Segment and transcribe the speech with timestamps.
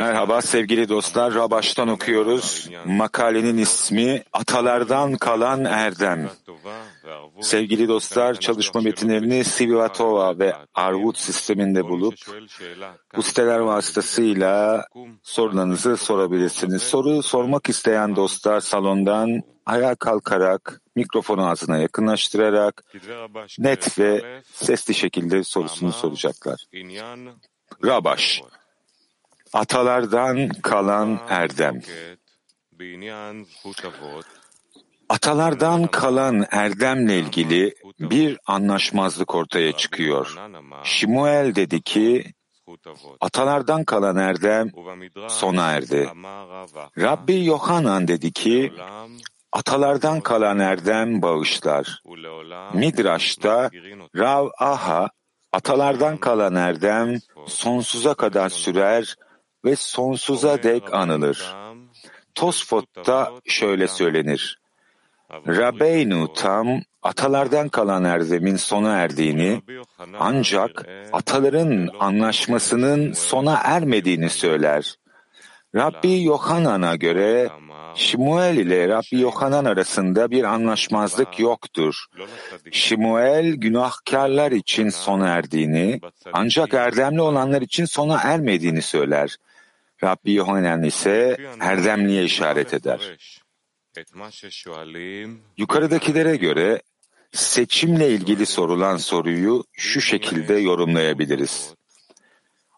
[0.00, 2.70] Merhaba sevgili dostlar, Rabaş'tan okuyoruz.
[2.84, 6.30] Makalenin ismi Atalardan Kalan Erdem.
[7.40, 12.14] Sevgili dostlar, çalışma metinlerini Sivatova ve Arvut sisteminde bulup
[13.16, 14.84] bu siteler vasıtasıyla
[15.22, 16.82] sorularınızı sorabilirsiniz.
[16.82, 22.84] Soru sormak isteyen dostlar salondan ayağa kalkarak, mikrofonu ağzına yakınlaştırarak
[23.58, 26.64] net ve sesli şekilde sorusunu soracaklar.
[27.84, 28.42] Rabaş,
[29.52, 31.80] atalardan kalan erdem.
[35.08, 40.36] Atalardan kalan erdemle ilgili bir anlaşmazlık ortaya çıkıyor.
[40.84, 42.32] Şimuel dedi ki,
[43.20, 44.70] atalardan kalan erdem
[45.28, 46.08] sona erdi.
[46.98, 48.72] Rabbi Yohanan dedi ki,
[49.56, 52.02] atalardan kalan erdem bağışlar.
[52.74, 53.70] Midraş'ta
[54.16, 55.08] Rav Aha,
[55.52, 59.14] atalardan kalan erdem sonsuza kadar sürer
[59.64, 61.54] ve sonsuza dek anılır.
[62.34, 64.58] Tosfot'ta şöyle söylenir.
[65.46, 66.66] Rabeynu tam
[67.02, 69.62] atalardan kalan erdemin sona erdiğini
[70.18, 74.96] ancak ataların anlaşmasının sona ermediğini söyler.
[75.76, 77.48] Rabbi Yohanan'a göre
[77.94, 82.04] Şimuel ile Rabbi Yohanan arasında bir anlaşmazlık yoktur.
[82.72, 86.00] Şimuel günahkarlar için sona erdiğini
[86.32, 89.36] ancak erdemli olanlar için sona ermediğini söyler.
[90.04, 93.16] Rabbi Yohanan ise erdemliye işaret eder.
[95.56, 96.82] Yukarıdakilere göre
[97.32, 101.74] seçimle ilgili sorulan soruyu şu şekilde yorumlayabiliriz.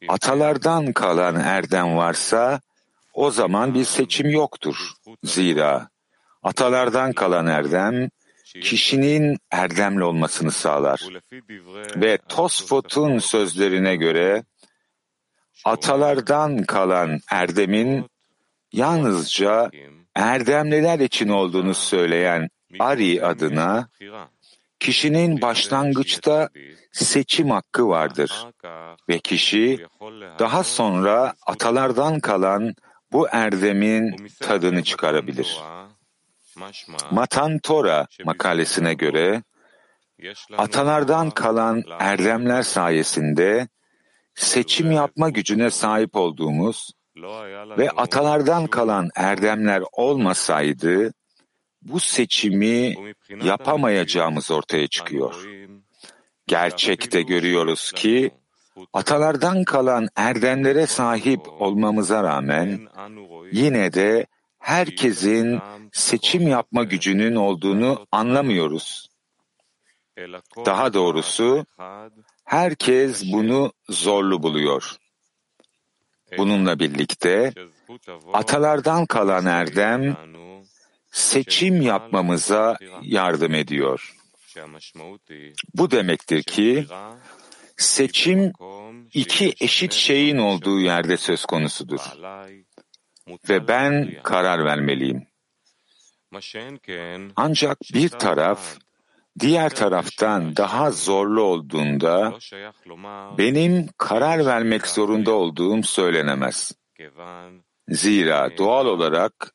[0.09, 2.61] Atalardan kalan erdem varsa
[3.19, 4.77] o zaman bir seçim yoktur.
[5.25, 5.89] Zira
[6.43, 8.09] atalardan kalan erdem
[8.63, 11.01] kişinin erdemli olmasını sağlar.
[11.97, 14.45] Ve Tosfot'un sözlerine göre
[15.65, 18.07] atalardan kalan erdemin
[18.73, 19.71] yalnızca
[20.15, 23.89] erdemliler için olduğunu söyleyen Ari adına
[24.81, 26.49] kişinin başlangıçta
[26.93, 28.47] seçim hakkı vardır
[29.09, 29.87] ve kişi
[30.39, 32.75] daha sonra atalardan kalan
[33.13, 35.61] bu erdemin tadını çıkarabilir.
[37.11, 39.43] Matan Tora makalesine göre
[40.59, 43.69] atalardan kalan erdemler sayesinde
[44.35, 46.91] seçim yapma gücüne sahip olduğumuz
[47.79, 51.13] ve atalardan kalan erdemler olmasaydı
[51.83, 52.95] bu seçimi
[53.43, 55.49] yapamayacağımız ortaya çıkıyor.
[56.47, 58.31] Gerçekte görüyoruz ki
[58.93, 62.89] atalardan kalan erdemlere sahip olmamıza rağmen
[63.53, 64.27] yine de
[64.59, 65.61] herkesin
[65.93, 69.09] seçim yapma gücünün olduğunu anlamıyoruz.
[70.67, 71.67] Daha doğrusu
[72.45, 74.97] herkes bunu zorlu buluyor.
[76.39, 77.53] Bununla birlikte
[78.33, 80.17] atalardan kalan erdem
[81.11, 84.15] seçim yapmamıza yardım ediyor.
[85.75, 86.87] Bu demektir ki
[87.79, 88.53] seçim
[89.15, 92.01] iki eşit şeyin olduğu yerde söz konusudur.
[93.49, 95.27] Ve ben karar vermeliyim.
[97.37, 98.77] Ancak bir taraf
[99.41, 102.39] diğer taraftan daha zorlu olduğunda
[103.39, 106.73] benim karar vermek zorunda olduğum söylenemez.
[107.89, 109.55] Zira doğal olarak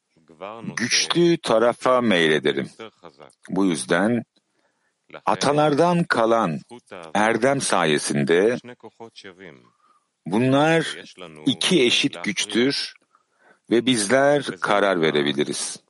[0.75, 2.69] güçlü tarafa meylederim.
[3.49, 4.23] Bu yüzden
[5.25, 6.59] atalardan kalan
[7.13, 8.57] erdem sayesinde
[10.25, 10.97] bunlar
[11.45, 12.93] iki eşit güçtür
[13.71, 15.83] ve bizler karar verebiliriz.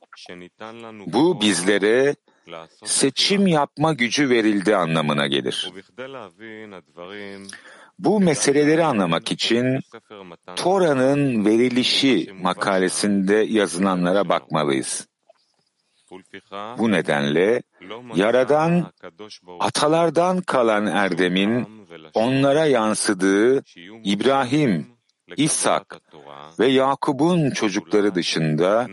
[1.06, 2.14] Bu bizlere
[2.84, 5.72] seçim yapma gücü verildi anlamına gelir.
[7.98, 9.80] Bu meseleleri anlamak için
[10.56, 15.06] Tora'nın verilişi makalesinde yazılanlara bakmalıyız.
[16.78, 17.62] Bu nedenle
[18.14, 18.92] Yaradan
[19.60, 23.64] atalardan kalan erdemin onlara yansıdığı
[24.04, 24.86] İbrahim,
[25.36, 26.00] İshak
[26.58, 28.88] ve Yakub'un çocukları dışında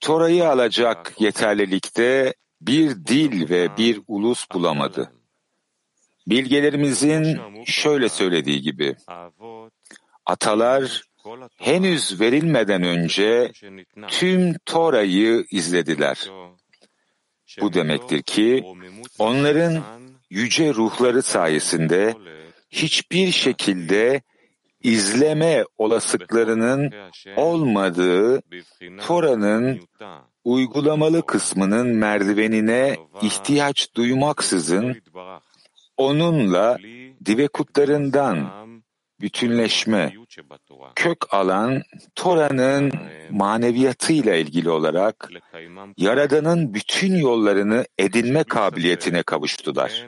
[0.00, 5.12] Tora'yı alacak yeterlilikte bir dil ve bir ulus bulamadı.
[6.26, 8.96] Bilgelerimizin şöyle söylediği gibi,
[10.26, 11.07] atalar
[11.56, 13.52] henüz verilmeden önce
[14.08, 16.30] tüm Tora'yı izlediler.
[17.60, 18.64] Bu demektir ki
[19.18, 19.82] onların
[20.30, 22.14] yüce ruhları sayesinde
[22.70, 24.22] hiçbir şekilde
[24.82, 26.92] izleme olasılıklarının
[27.36, 28.42] olmadığı
[29.00, 29.80] Tora'nın
[30.44, 35.02] uygulamalı kısmının merdivenine ihtiyaç duymaksızın
[35.96, 36.78] onunla
[37.24, 38.67] divekutlarından
[39.20, 40.12] bütünleşme,
[40.94, 41.82] kök alan
[42.14, 42.92] Tora'nın
[43.30, 45.30] maneviyatıyla ilgili olarak
[45.96, 50.06] Yaradan'ın bütün yollarını edinme kabiliyetine kavuştular.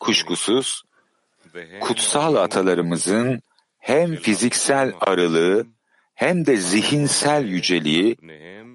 [0.00, 0.82] Kuşkusuz,
[1.80, 3.42] kutsal atalarımızın
[3.78, 5.66] hem fiziksel arılığı
[6.14, 8.16] hem de zihinsel yüceliği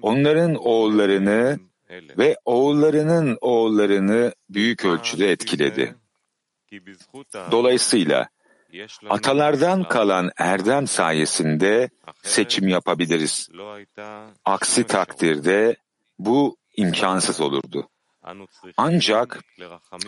[0.02, 1.58] onların oğullarını
[2.18, 5.94] ve oğullarının oğullarını büyük ölçüde etkiledi.
[7.50, 8.28] Dolayısıyla
[9.10, 11.90] atalardan kalan erdem sayesinde
[12.22, 13.48] seçim yapabiliriz.
[14.44, 15.76] Aksi takdirde
[16.18, 17.88] bu imkansız olurdu.
[18.76, 19.44] Ancak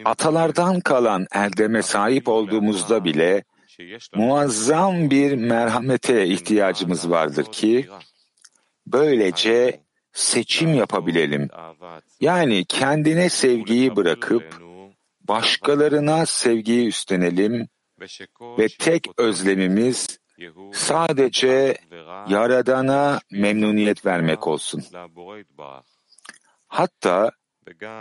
[0.05, 3.45] atalardan kalan erdeme sahip olduğumuzda bile
[4.15, 7.89] muazzam bir merhamete ihtiyacımız vardır ki
[8.87, 9.81] böylece
[10.13, 11.49] seçim yapabilelim.
[12.21, 14.61] Yani kendine sevgiyi bırakıp
[15.29, 17.69] başkalarına sevgiyi üstlenelim
[18.59, 20.19] ve tek özlemimiz
[20.73, 21.77] sadece
[22.29, 24.85] Yaradan'a memnuniyet vermek olsun.
[26.69, 27.31] Hatta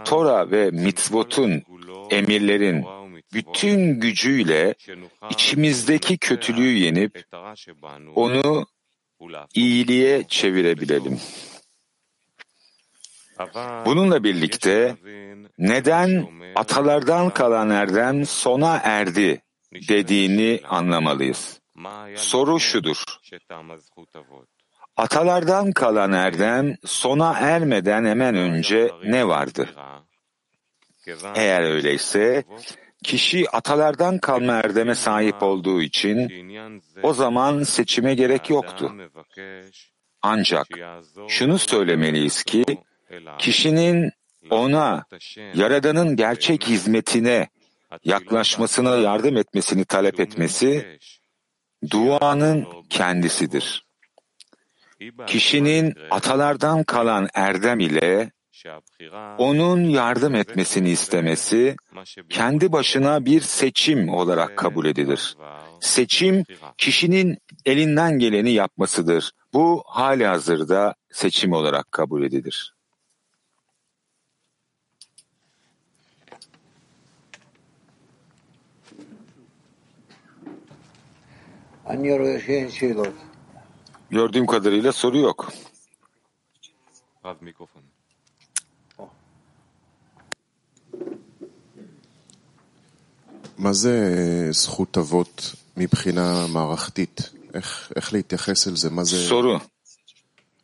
[0.06, 1.64] Tora ve mitzvotun,
[2.10, 2.86] emirlerin
[3.34, 4.76] bütün gücüyle
[5.30, 7.26] içimizdeki kötülüğü yenip
[8.16, 8.66] onu
[9.54, 11.20] iyiliğe çevirebilelim.
[13.86, 14.96] Bununla birlikte
[15.58, 19.42] neden atalardan kalan erdem sona erdi
[19.74, 21.62] dediğini anlamalıyız.
[22.16, 23.04] Soru şudur.
[24.98, 29.70] Atalardan kalan erdem sona ermeden hemen önce ne vardı?
[31.36, 32.44] Eğer öyleyse
[33.04, 36.50] kişi atalardan kalma erdeme sahip olduğu için
[37.04, 38.94] o zaman seçime gerek yoktu.
[40.22, 40.68] Ancak
[41.28, 42.64] şunu söylemeliyiz ki
[43.38, 44.12] kişinin
[44.50, 45.06] ona
[45.54, 47.48] Yaradan'ın gerçek hizmetine
[48.04, 51.00] yaklaşmasına yardım etmesini talep etmesi
[51.92, 53.86] duanın kendisidir.
[55.28, 58.32] Kişinin atalardan kalan erdem ile
[59.38, 61.76] onun yardım etmesini istemesi
[62.30, 65.38] kendi başına bir seçim olarak kabul edilir.
[65.80, 66.44] Seçim
[66.78, 69.32] kişinin elinden geleni yapmasıdır.
[69.54, 72.74] Bu hali hazırda seçim olarak kabul edilir.
[84.11, 85.53] Gördüğüm kadarıyla soru yok.
[93.59, 97.31] מה זה זכות אבות מבחינה מערכתית?
[97.55, 98.91] איך, איך להתייחס אל זה?
[98.91, 99.61] מה זה Soru.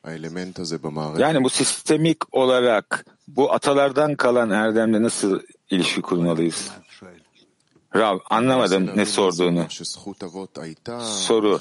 [0.05, 1.21] האלמנט הזה במערכת?
[1.21, 5.41] Yani bu sistemik olarak bu atalardan kalan erdemle nasıl
[5.71, 6.71] ilişki kurmalıyız?
[7.96, 9.66] Rav anlamadım ne sorduğunu.
[11.02, 11.60] Soru.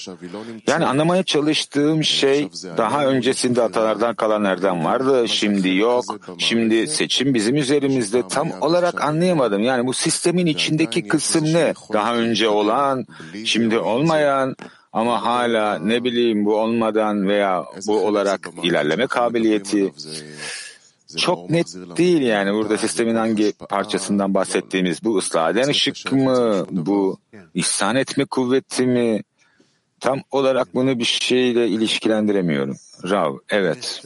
[0.67, 5.29] Yani anlamaya çalıştığım şey daha öncesinde atalardan kalan erdem vardı.
[5.29, 6.05] Şimdi yok.
[6.39, 8.29] Şimdi seçim bizim üzerimizde.
[8.29, 9.63] Tam olarak anlayamadım.
[9.63, 11.75] Yani bu sistemin içindeki kısım ne?
[11.93, 13.07] Daha önce olan,
[13.45, 14.57] şimdi olmayan
[14.93, 19.93] ama hala ne bileyim bu olmadan veya bu olarak ilerleme kabiliyeti
[21.17, 22.55] çok net değil yani.
[22.55, 26.67] burada sistemin hangi parçasından bahsettiğimiz bu ıslah eden ışık mı?
[26.71, 27.19] bu
[27.55, 29.23] ihsan etme kuvveti mi?
[30.01, 32.77] Tam olarak bunu bir şeyle ilişkilendiremiyorum.
[33.11, 34.03] Rav evet.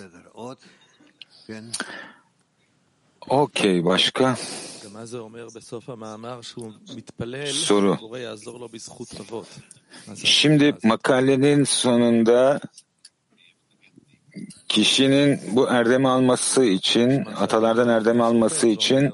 [3.29, 4.37] Okey başka?
[7.53, 7.99] Soru.
[10.25, 12.61] Şimdi makalenin sonunda
[14.69, 19.13] kişinin bu erdemi alması için, atalardan erdemi alması için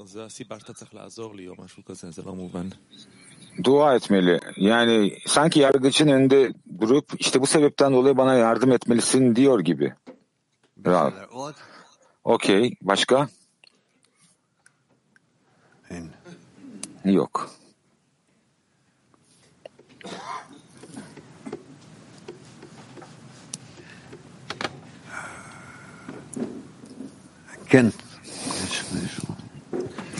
[3.64, 4.40] dua etmeli.
[4.56, 9.92] Yani sanki yargıcın önünde durup işte bu sebepten dolayı bana yardım etmelisin diyor gibi.
[10.86, 11.10] Rav.
[12.24, 12.74] Okey.
[12.82, 13.28] Başka?
[17.04, 17.50] Yok.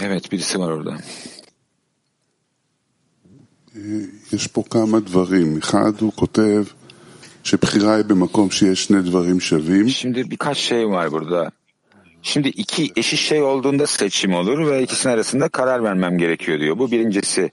[0.01, 0.98] Evet birisi var orada.
[4.31, 5.58] יש פה כמה דברים.
[5.58, 6.63] אחד, הוא כותב
[7.43, 9.89] שבחירה היא במקום שיש שני דברים שווים.
[9.89, 11.51] Şimdi birkaç şey var burada.
[12.22, 16.77] Şimdi iki eşit şey olduğunda seçim olur ve ikisinin arasında karar vermem gerekiyor diyor.
[16.77, 17.51] Bu birincisi.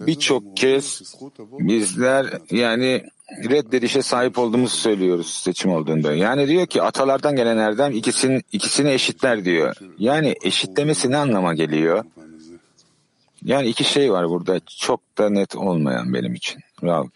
[0.00, 1.14] Birçok kez
[1.58, 6.13] bizler yani reddedişe sahip olduğumuzu söylüyoruz seçim olduğunda.
[6.13, 9.75] Yani diyor ki atalardan gelen erdem ikisini, ikisini eşitler diyor.
[9.97, 12.05] Yani eşitlemesi ne anlama geliyor?
[13.43, 16.61] Yani iki şey var burada çok da net olmayan benim için.
[16.83, 17.07] Rav.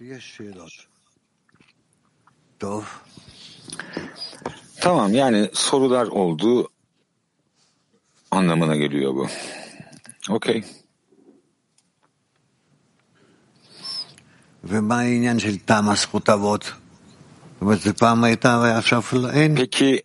[4.81, 6.69] Tamam yani sorular oldu
[8.31, 9.27] anlamına geliyor bu.
[10.29, 10.63] Okey.
[19.55, 20.03] Peki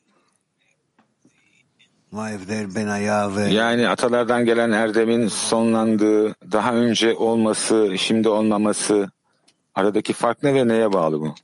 [3.50, 9.10] yani atalardan gelen erdemin sonlandığı, daha önce olması, şimdi olmaması
[9.74, 11.34] aradaki fark ne ve neye bağlı bu?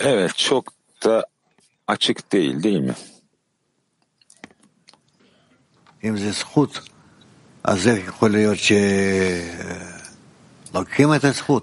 [0.00, 0.72] Evet, çok
[1.04, 1.26] da
[1.86, 2.94] açık değil, değil mi?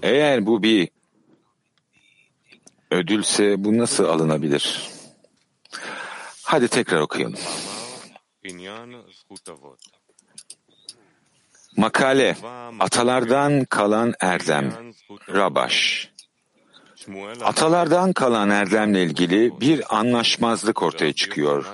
[0.02, 0.88] Eğer bu bir
[2.90, 4.90] ödülse bu nasıl alınabilir?
[6.42, 7.38] Hadi tekrar okuyalım.
[11.76, 12.36] Makale,
[12.80, 14.72] atalardan kalan erdem,
[15.28, 16.08] Rabaş.
[17.44, 21.64] Atalardan kalan erdemle ilgili bir anlaşmazlık ortaya çıkıyor.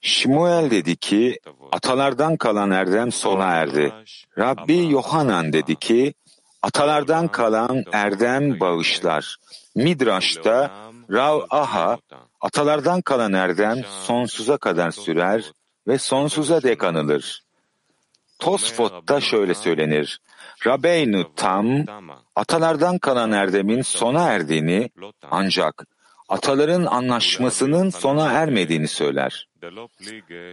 [0.00, 1.38] Şimuel dedi ki,
[1.72, 3.92] atalardan kalan erdem sona erdi.
[4.38, 6.14] Rabbi Yohanan dedi ki,
[6.62, 9.36] atalardan kalan erdem bağışlar.
[9.74, 10.70] Midraş'ta
[11.12, 11.98] Rav Aha,
[12.40, 15.52] atalardan kalan erdem sonsuza kadar sürer
[15.86, 17.42] ve sonsuza dek anılır.
[18.38, 20.20] Tosfot'ta şöyle söylenir.
[20.66, 21.84] Rabeynu Tam,
[22.36, 24.90] atalardan kalan erdemin sona erdiğini
[25.30, 25.86] ancak
[26.30, 29.48] ataların anlaşmasının sona ermediğini söyler.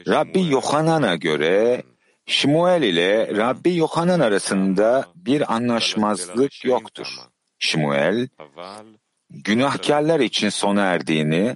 [0.08, 1.84] Rabbi Yohanan'a göre
[2.26, 7.08] Şimuel ile Rabbi Yohanan arasında bir anlaşmazlık yoktur.
[7.60, 8.28] Şimuel,
[9.30, 11.56] günahkarlar için sona erdiğini,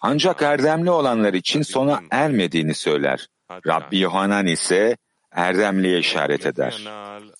[0.00, 3.28] ancak erdemli olanlar için sona ermediğini söyler.
[3.66, 4.96] Rabbi Yohanan ise
[5.32, 6.84] erdemliye işaret eder.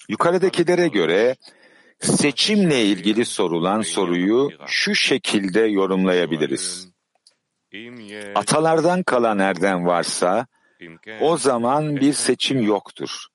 [0.09, 1.37] Yukarıdakilere göre
[2.01, 6.89] seçimle ilgili sorulan soruyu şu şekilde yorumlayabiliriz.
[8.35, 10.47] Atalardan kalan erdem varsa
[11.21, 13.27] o zaman bir seçim yoktur.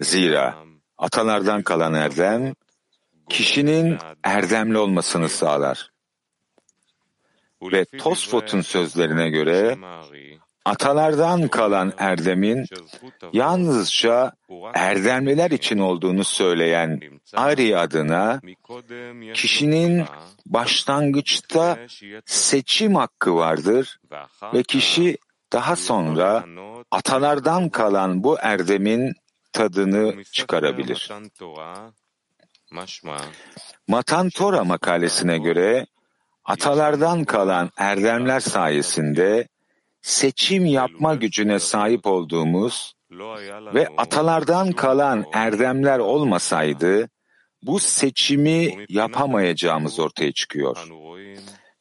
[0.00, 0.56] Zira
[0.98, 2.54] atalardan kalan erdem
[3.28, 5.90] kişinin erdemli olmasını sağlar.
[7.62, 9.78] Ve Tosfot'un sözlerine göre
[10.70, 12.66] atalardan kalan erdemin
[13.32, 14.32] yalnızca
[14.74, 17.00] erdemliler için olduğunu söyleyen
[17.36, 18.40] Ari adına
[19.34, 20.04] kişinin
[20.46, 21.78] başlangıçta
[22.24, 24.00] seçim hakkı vardır
[24.54, 25.18] ve kişi
[25.52, 26.44] daha sonra
[26.90, 29.14] atalardan kalan bu erdemin
[29.52, 31.10] tadını çıkarabilir.
[33.88, 35.86] Matan Tora makalesine göre
[36.44, 39.48] atalardan kalan erdemler sayesinde
[40.02, 42.94] seçim yapma gücüne sahip olduğumuz
[43.74, 47.08] ve atalardan kalan erdemler olmasaydı
[47.62, 50.88] bu seçimi yapamayacağımız ortaya çıkıyor.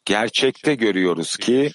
[0.05, 1.71] Gerçekte görüyoruz ki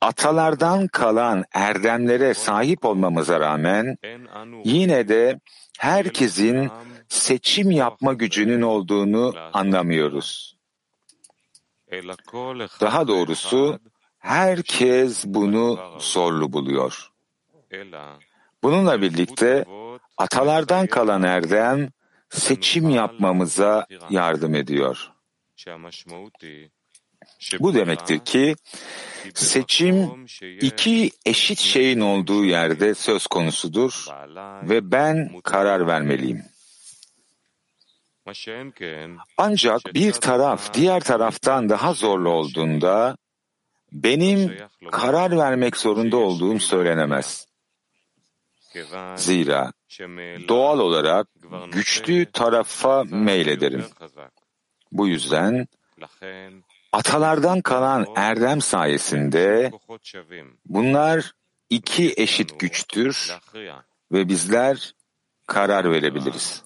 [0.00, 3.96] atalardan kalan erdemlere sahip olmamıza rağmen
[4.64, 5.40] yine de
[5.78, 6.70] herkesin
[7.08, 10.56] seçim yapma gücünün olduğunu anlamıyoruz.
[12.80, 13.80] Daha doğrusu
[14.20, 17.10] herkes bunu zorlu buluyor.
[18.62, 19.64] Bununla birlikte
[20.16, 21.88] atalardan kalan erdem
[22.30, 25.10] seçim yapmamıza yardım ediyor.
[27.60, 28.56] Bu demektir ki
[29.34, 30.26] seçim
[30.60, 34.06] iki eşit şeyin olduğu yerde söz konusudur
[34.62, 36.44] ve ben karar vermeliyim.
[39.36, 43.16] Ancak bir taraf diğer taraftan daha zorlu olduğunda
[43.92, 44.56] benim
[44.90, 47.46] karar vermek zorunda olduğum söylenemez.
[49.16, 49.72] Zira
[50.48, 51.26] doğal olarak
[51.72, 53.84] güçlü tarafa meylederim.
[54.92, 55.68] Bu yüzden
[56.92, 59.70] atalardan kalan erdem sayesinde
[60.66, 61.32] bunlar
[61.70, 63.38] iki eşit güçtür
[64.12, 64.94] ve bizler
[65.46, 66.62] karar verebiliriz.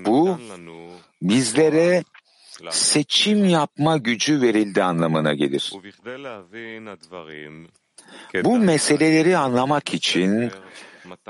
[0.00, 0.38] Bu
[1.22, 2.04] bizlere
[2.70, 5.72] seçim yapma gücü verildi anlamına gelir.
[8.44, 10.50] Bu meseleleri anlamak için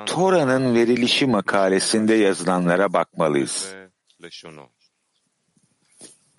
[0.07, 3.75] Tora'nın verilişi makalesinde yazılanlara bakmalıyız.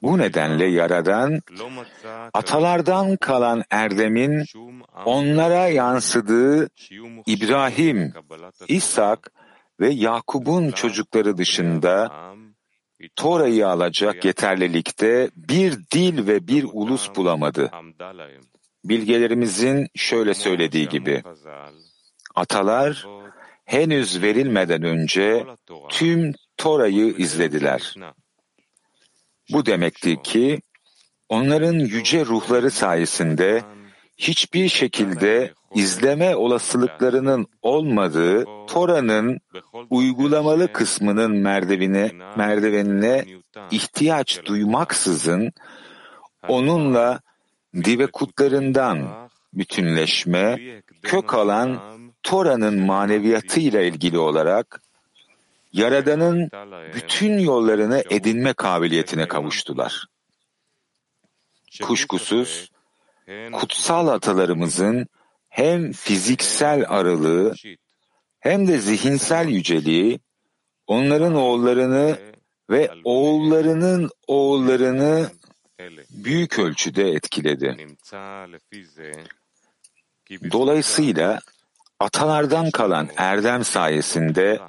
[0.01, 1.39] Bu nedenle Yaradan,
[2.33, 4.45] atalardan kalan erdemin
[5.05, 6.69] onlara yansıdığı
[7.25, 8.13] İbrahim,
[8.67, 9.31] İshak
[9.79, 12.11] ve Yakub'un çocukları dışında
[13.15, 17.71] Tora'yı alacak yeterlilikte bir dil ve bir ulus bulamadı.
[18.85, 21.23] bilgelerimizin şöyle söylediği gibi
[22.35, 23.07] atalar
[23.65, 25.45] henüz verilmeden önce
[25.89, 27.95] tüm Tora'yı izlediler.
[29.51, 30.61] Bu demekti ki
[31.29, 33.63] onların yüce ruhları sayesinde
[34.17, 39.39] hiçbir şekilde izleme olasılıklarının olmadığı Tora'nın
[39.89, 43.25] uygulamalı kısmının merdivine, merdivenine
[43.71, 45.51] ihtiyaç duymaksızın
[46.47, 47.19] onunla
[47.75, 50.59] divekutlarından bütünleşme,
[51.01, 51.79] kök alan
[52.23, 54.81] Tora'nın maneviyatıyla ilgili olarak
[55.73, 56.49] Yaradan'ın
[56.95, 60.05] bütün yollarını edinme kabiliyetine kavuştular.
[61.81, 62.69] Kuşkusuz,
[63.51, 65.07] kutsal atalarımızın
[65.49, 67.55] hem fiziksel aralığı
[68.39, 70.19] hem de zihinsel yüceliği
[70.87, 72.17] onların oğullarını
[72.69, 75.31] ve oğullarının oğullarını
[76.09, 77.87] büyük ölçüde etkiledi.
[80.51, 81.39] Dolayısıyla
[81.99, 84.59] atalardan kalan erdem sayesinde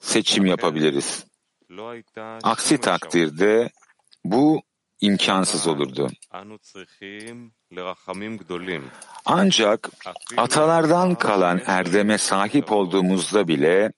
[0.00, 1.26] seçim yapabiliriz.
[2.42, 3.70] Aksi takdirde
[4.24, 4.62] bu
[5.00, 6.10] imkansız olurdu.
[9.24, 9.88] Ancak
[10.36, 13.92] atalardan kalan erdeme sahip olduğumuzda bile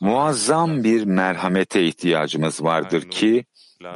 [0.00, 3.44] muazzam bir merhamete ihtiyacımız vardır ki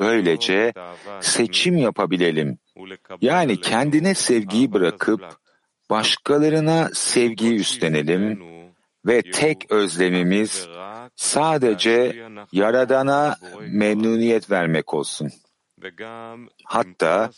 [0.00, 0.72] böylece
[1.20, 2.58] seçim yapabilelim.
[3.20, 5.36] Yani kendine sevgiyi bırakıp
[5.90, 8.42] başkalarına sevgiyi üstlenelim
[9.06, 10.68] ve tek özlemimiz
[11.16, 15.32] sadece Yaradan'a memnuniyet vermek olsun.
[16.64, 17.30] Hatta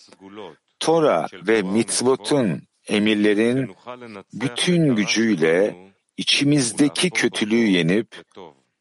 [0.81, 3.77] Tora ve mitzvotun, emirlerin
[4.33, 5.77] bütün gücüyle
[6.17, 8.23] içimizdeki kötülüğü yenip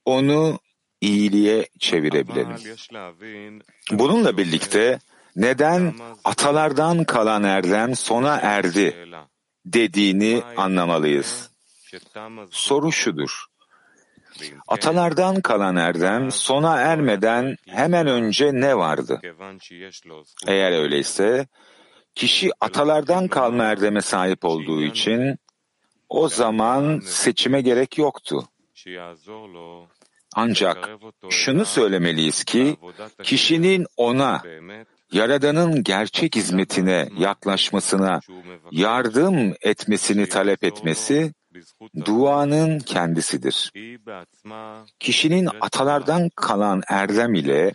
[0.06, 0.60] onu
[1.02, 2.58] iyiliğe çevirebilelim.
[3.92, 5.00] Bununla birlikte
[5.36, 5.94] neden
[6.24, 9.08] atalardan kalan erdem sona erdi
[9.66, 11.50] dediğini anlamalıyız.
[12.52, 13.46] Soru şudur.
[14.68, 19.22] Atalardan kalan erdem sona ermeden hemen önce ne vardı?
[20.48, 21.48] Eğer öyleyse
[22.16, 25.38] kişi atalardan kalma erdeme sahip olduğu için
[26.10, 28.48] o zaman seçime gerek yoktu.
[30.36, 30.90] Ancak
[31.30, 32.78] şunu söylemeliyiz ki
[33.24, 34.42] kişinin ona
[35.12, 38.20] Yaradan'ın gerçek hizmetine yaklaşmasına
[38.72, 41.34] yardım etmesini talep etmesi
[42.06, 43.72] duanın kendisidir.
[45.00, 47.72] Kişinin atalardan kalan erdem ile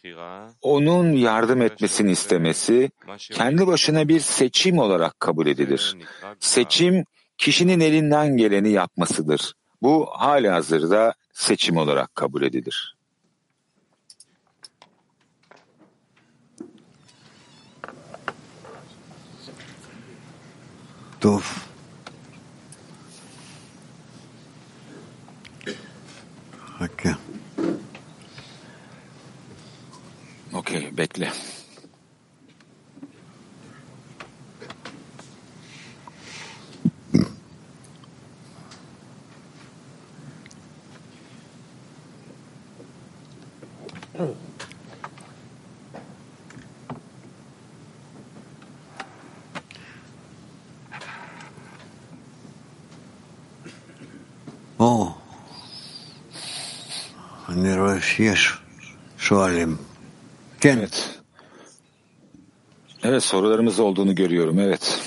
[0.63, 5.97] onun yardım etmesini istemesi kendi başına bir seçim olarak kabul edilir.
[6.41, 7.05] Seçim
[7.39, 9.55] kişinin elinden geleni yapmasıdır.
[9.83, 12.99] Bu hali hazırda seçim olarak kabul edilir.
[21.23, 21.68] Dov.
[26.79, 27.17] Hakkı.
[30.55, 31.33] Okey, bekle.
[44.15, 44.48] Evet.
[60.65, 61.21] Evet.
[63.03, 64.59] Evet sorularımız olduğunu görüyorum.
[64.59, 65.01] Evet.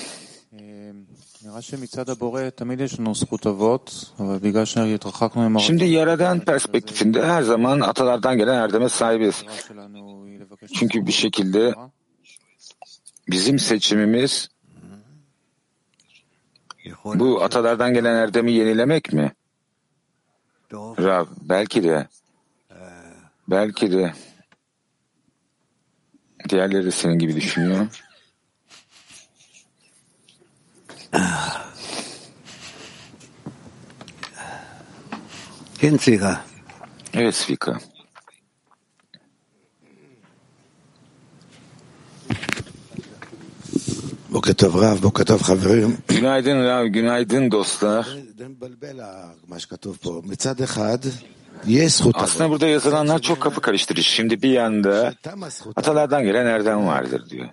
[5.60, 9.44] Şimdi Yaradan perspektifinde her zaman atalardan gelen erdeme sahibiz.
[10.74, 11.74] Çünkü bir şekilde
[13.28, 14.48] bizim seçimimiz
[17.14, 19.32] bu atalardan gelen erdemi yenilemek mi?
[20.98, 22.08] Rav, belki de.
[23.48, 24.12] Belki de
[26.48, 27.86] diğerleri de senin gibi düşünüyor.
[37.14, 37.78] Evet Svika.
[44.30, 45.98] Bokatov Rav, Bokatov Haverim.
[46.08, 48.08] Günaydın Rav, günaydın dostlar.
[52.14, 54.02] Aslında burada yazılanlar çok kafa karıştırıcı.
[54.08, 55.14] Şimdi bir yanda
[55.76, 57.48] atalardan gelen erdem vardır diyor.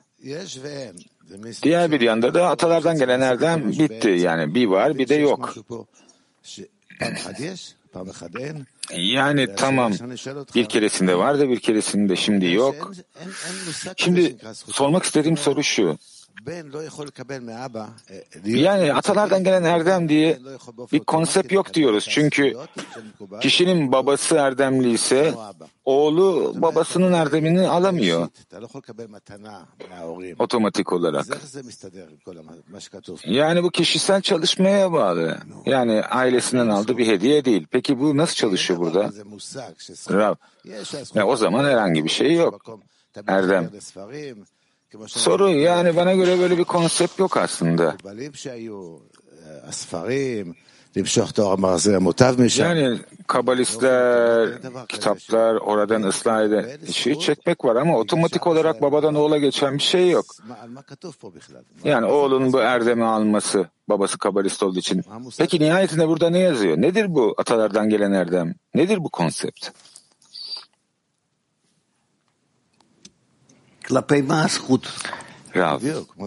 [1.63, 4.10] Diğer bir yanda da atalardan gelen erdem bitti.
[4.10, 5.56] Yani bir var bir de yok.
[8.95, 9.93] Yani tamam
[10.56, 12.91] bir keresinde var da bir keresinde şimdi yok.
[13.98, 14.38] Şimdi
[14.72, 15.98] sormak istediğim soru şu.
[18.45, 20.39] Yani atalardan gelen erdem diye
[20.91, 22.08] bir konsept yok diyoruz.
[22.10, 22.58] Çünkü
[23.41, 25.34] kişinin babası erdemli ise
[25.86, 28.28] oğlu babasının erdemini alamıyor
[30.39, 31.25] otomatik olarak.
[33.25, 35.38] Yani bu kişisel çalışmaya bağlı.
[35.65, 37.67] Yani ailesinden aldığı bir hediye değil.
[37.71, 39.12] Peki bu nasıl çalışıyor burada?
[40.12, 40.36] Rav.
[41.15, 42.80] Ya o zaman herhangi bir şey yok.
[43.28, 43.69] Erdem.
[45.08, 47.95] Soru yani bana göre böyle bir konsept yok aslında.
[52.63, 54.49] Yani kabalistler,
[54.89, 60.10] kitaplar, oradan ıslah eden işi çekmek var ama otomatik olarak babadan oğula geçen bir şey
[60.10, 60.25] yok.
[61.84, 65.04] Yani oğlun bu erdemi alması, babası kabalist olduğu için.
[65.38, 66.78] Peki nihayetinde burada ne yazıyor?
[66.78, 68.56] Nedir bu atalardan gelen erdem?
[68.75, 69.69] Nedir bu konsept?
[75.56, 75.84] Rav.
[75.86, 76.17] Yok,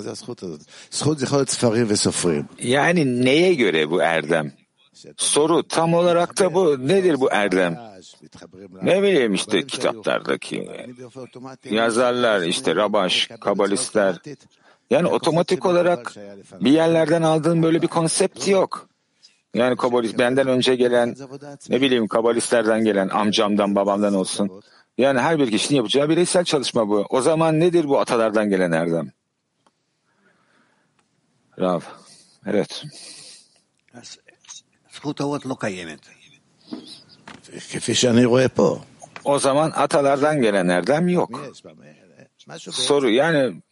[2.58, 4.52] Yani neye göre bu erdem?
[5.16, 6.88] Soru tam olarak da bu.
[6.88, 7.80] Nedir bu erdem?
[8.82, 10.70] Ne bileyim işte kitaplardaki
[11.70, 14.16] yazarlar, işte Rabaş, Kabalistler.
[14.90, 16.14] Yani otomatik olarak
[16.60, 18.88] bir yerlerden aldığın böyle bir konsept yok.
[19.54, 21.16] Yani kabalist benden önce gelen
[21.68, 24.62] ne bileyim kabalistlerden gelen amcamdan babamdan olsun.
[24.98, 27.06] Yani her bir kişinin yapacağı bireysel çalışma bu.
[27.08, 29.12] O zaman nedir bu atalardan gelen erdem?
[31.58, 31.80] Rav.
[32.46, 32.84] Evet.
[39.24, 41.40] O zaman atalardan gelen erdem yok.
[42.58, 43.62] Soru yani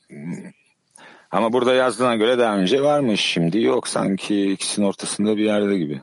[1.31, 6.01] ama burada yazdığına göre daha önce varmış şimdi yok sanki ikisinin ortasında bir yerde gibi.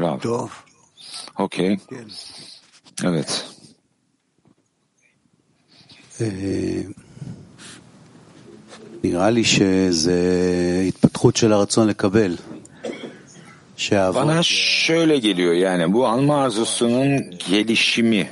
[0.00, 0.18] Rav.
[1.50, 1.74] כן.
[3.04, 3.30] Evet.
[6.20, 6.82] אה,
[9.04, 10.20] נראה לי שזה
[10.88, 12.36] התפתחות של הרצון לקבל.
[14.14, 18.30] Bana şöyle geliyor yani bu alma arzusunun gelişimi.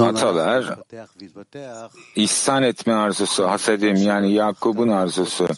[0.00, 0.78] atalar
[2.16, 5.48] ihsan etme arzusu, hasedim yani Yakub'un arzusu.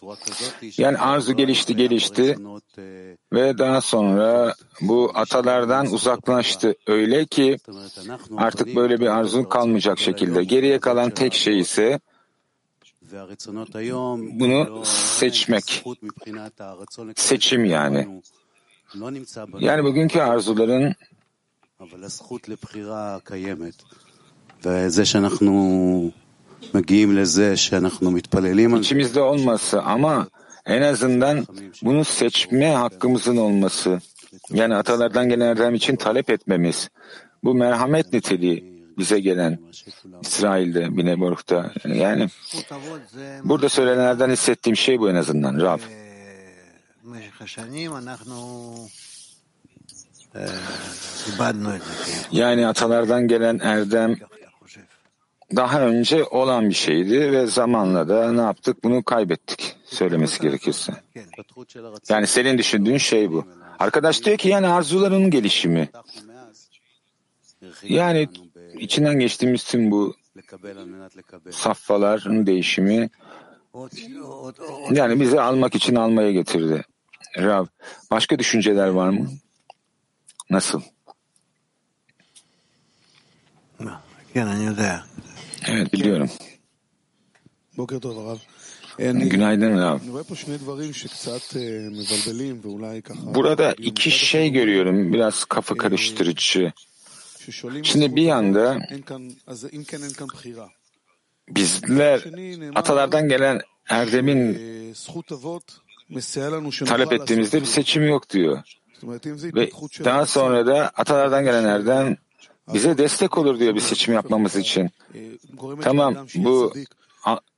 [0.78, 2.36] Yani arzu gelişti gelişti
[3.32, 6.74] ve daha sonra bu atalardan uzaklaştı.
[6.86, 7.56] Öyle ki
[8.36, 10.44] artık böyle bir arzun kalmayacak şekilde.
[10.44, 12.00] Geriye kalan tek şey ise
[14.40, 15.84] bunu seçmek.
[17.16, 18.22] Seçim yani.
[19.58, 20.94] Yani bugünkü arzuların
[21.79, 23.83] אבל הזכות לבחירה קיימת.
[24.65, 26.11] וזה שאנחנו
[26.73, 30.27] מגיעים לזה שאנחנו מתפללים על זה, içimizde olması ama
[30.65, 31.45] en azından
[31.81, 34.01] bunu seçme hakkımızın olması.
[34.49, 36.89] Yani atalardan gelen erdem için talep etmemiz.
[37.43, 39.59] Bu merhamet niteliği bize gelen
[40.21, 41.71] İsrail'de, Bineborg'da.
[41.85, 45.61] Yani זכות אבות זה burada söylenenlerden hissettiğim şey bu en azından.
[45.61, 45.79] Rav.
[52.32, 54.16] Yani atalardan gelen erdem
[55.56, 58.84] daha önce olan bir şeydi ve zamanla da ne yaptık?
[58.84, 60.92] Bunu kaybettik söylemesi gerekirse.
[62.08, 63.44] Yani senin düşündüğün şey bu.
[63.78, 65.88] Arkadaş diyor ki yani arzuların gelişimi.
[67.82, 68.28] Yani
[68.78, 70.14] içinden geçtiğimiz tüm bu
[71.50, 73.10] safhaların değişimi
[74.90, 76.84] yani bizi almak için almaya getirdi.
[77.38, 77.66] Rab,
[78.10, 79.28] başka düşünceler var mı?
[80.50, 80.82] Nasıl?
[85.68, 86.30] Evet biliyorum.
[89.28, 89.98] Günaydın Rav.
[93.34, 96.72] Burada iki şey görüyorum biraz kafa karıştırıcı.
[97.84, 98.78] Şimdi bir yanda
[101.48, 102.20] bizler
[102.74, 104.54] atalardan gelen erdemin
[106.86, 108.62] talep ettiğimizde bir seçim yok diyor.
[109.54, 109.70] Ve
[110.04, 112.16] daha sonra da atalardan gelenlerden
[112.74, 114.90] bize destek olur diyor bir seçim yapmamız için.
[115.80, 116.74] Tamam bu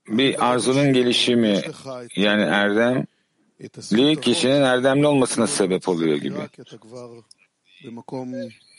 [0.09, 1.61] bir arzunun gelişimi
[2.17, 3.07] yani erdem
[4.17, 6.39] kişinin erdemli olmasına sebep oluyor gibi.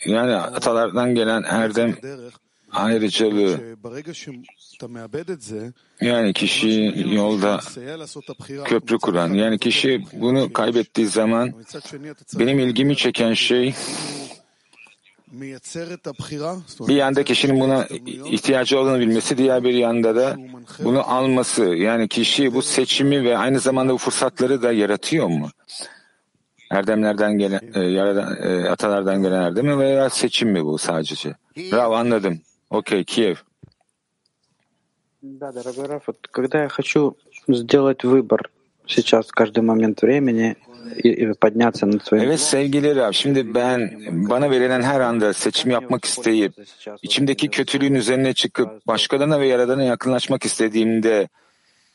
[0.05, 1.95] Yani atalardan gelen erdem
[2.71, 3.59] ayrıcalığı
[6.01, 7.59] yani kişi yolda
[8.65, 11.53] köprü kuran yani kişi bunu kaybettiği zaman
[12.39, 13.75] benim ilgimi çeken şey
[16.87, 17.85] bir yanda kişinin buna
[18.25, 20.37] ihtiyacı olduğunu bilmesi, diğer bir yanda da
[20.83, 21.63] bunu alması.
[21.63, 25.49] Yani kişi bu seçimi ve aynı zamanda bu fırsatları da yaratıyor mu?
[26.71, 31.35] Erdemlerden gelen, e, yaradan, e, atalardan gelen erdem mi veya seçim mi bu sadece?
[31.57, 32.41] Rav anladım.
[32.70, 33.36] Okey, Kiev.
[35.22, 37.16] Да, дорогой Раф, вот когда я хочу
[37.48, 38.50] сделать выбор
[38.86, 40.56] сейчас, в каждый момент времени,
[40.96, 42.22] и, и подняться над своим...
[42.22, 46.52] Evet sevgili Rab, şimdi ben bana verilen her anda seçim yapmak isteyip,
[47.02, 51.28] içimdeki kötülüğün üzerine çıkıp başkalarına ve Yaradan'a yakınlaşmak istediğimde,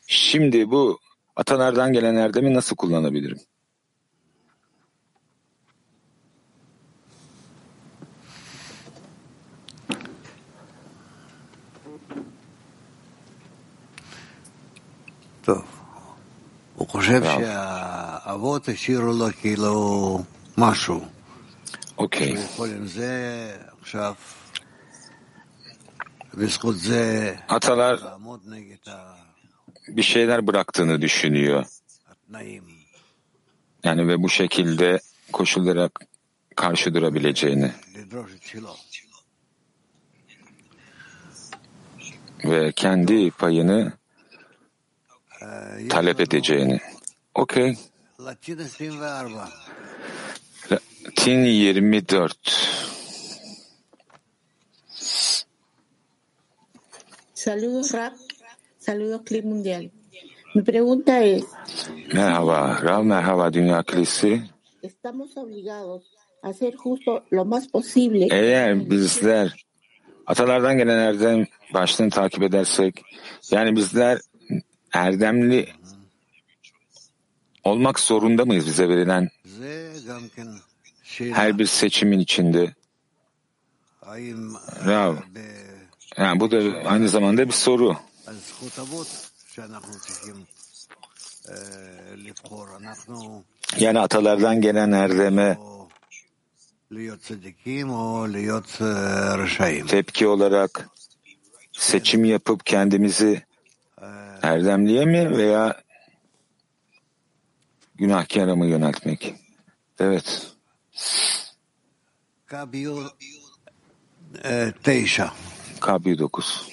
[0.06, 0.98] şimdi bu
[1.36, 3.38] atalardan gelen erdemi nasıl kullanabilirim?
[21.97, 22.37] Okay.
[27.49, 27.99] Atalar
[29.87, 31.65] bir şeyler bıraktığını düşünüyor.
[33.83, 34.99] Yani ve bu şekilde
[35.31, 35.89] koşullara
[36.55, 37.71] karşı durabileceğini.
[42.45, 43.93] Ve kendi payını
[45.89, 46.79] talep edeceğini.
[47.35, 47.77] Okey.
[48.21, 48.57] Latin
[51.45, 52.37] 24.
[57.33, 58.11] Saludos, Rab.
[58.79, 59.89] Saludos, Clip Mundial.
[60.55, 61.43] Mi pregunta es...
[62.13, 64.41] Merhaba, Rab, merhaba Dünya Klisi.
[64.81, 66.03] Estamos obligados
[66.43, 68.27] a hacer justo lo más posible...
[68.31, 69.65] Eğer bizler
[70.25, 73.01] atalardan gelen erdem başlığını takip edersek,
[73.51, 74.19] yani bizler
[74.95, 75.73] erdemli
[77.63, 79.29] olmak zorunda mıyız bize verilen
[81.19, 82.75] her bir seçimin içinde?
[84.85, 85.15] Rav,
[86.17, 87.97] yani bu da aynı zamanda bir soru.
[93.79, 95.57] Yani atalardan gelen erdeme
[99.87, 100.89] tepki olarak
[101.71, 103.44] seçim yapıp kendimizi
[104.41, 105.81] erdemliye mi veya
[107.95, 109.35] günahkara mı yöneltmek?
[109.99, 110.47] Evet.
[112.45, 113.05] Kabiyur
[114.83, 115.33] Teşa.
[115.79, 116.69] Kabiyur 9.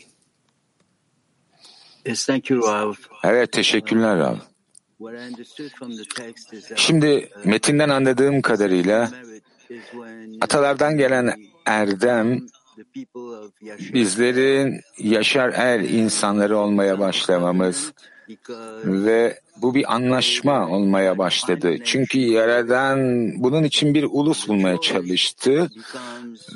[3.25, 4.37] Evet teşekkürler Rav.
[6.77, 9.11] Şimdi metinden anladığım kadarıyla
[10.41, 11.35] atalardan gelen
[11.67, 12.47] erdem
[13.93, 17.93] bizlerin yaşar er insanları olmaya başlamamız
[18.85, 21.77] ve bu bir anlaşma olmaya başladı.
[21.85, 22.99] Çünkü Yaradan
[23.43, 25.71] bunun için bir ulus bulmaya çalıştı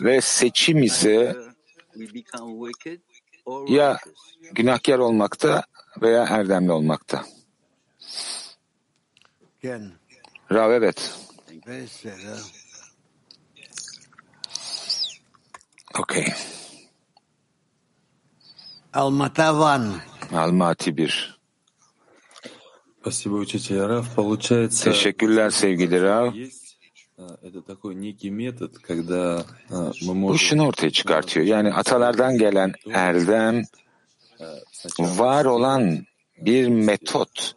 [0.00, 1.36] ve seçim ise
[3.68, 3.98] ya
[4.52, 5.62] günahkar olmakta
[6.02, 7.24] veya erdemli olmakta.
[10.52, 11.12] Rav evet.
[15.98, 16.26] Okay.
[18.92, 19.44] Алмата.
[20.32, 21.36] Almaty 1.
[23.00, 24.14] Спасибо, учитель Раф.
[24.14, 24.90] Получается...
[24.90, 26.32] Teşekkürler sevgili Rav.
[30.02, 31.46] Bu şunu ortaya çıkartıyor.
[31.46, 33.62] Yani atalardan gelen erdem
[34.98, 36.06] var olan
[36.38, 37.54] bir metot.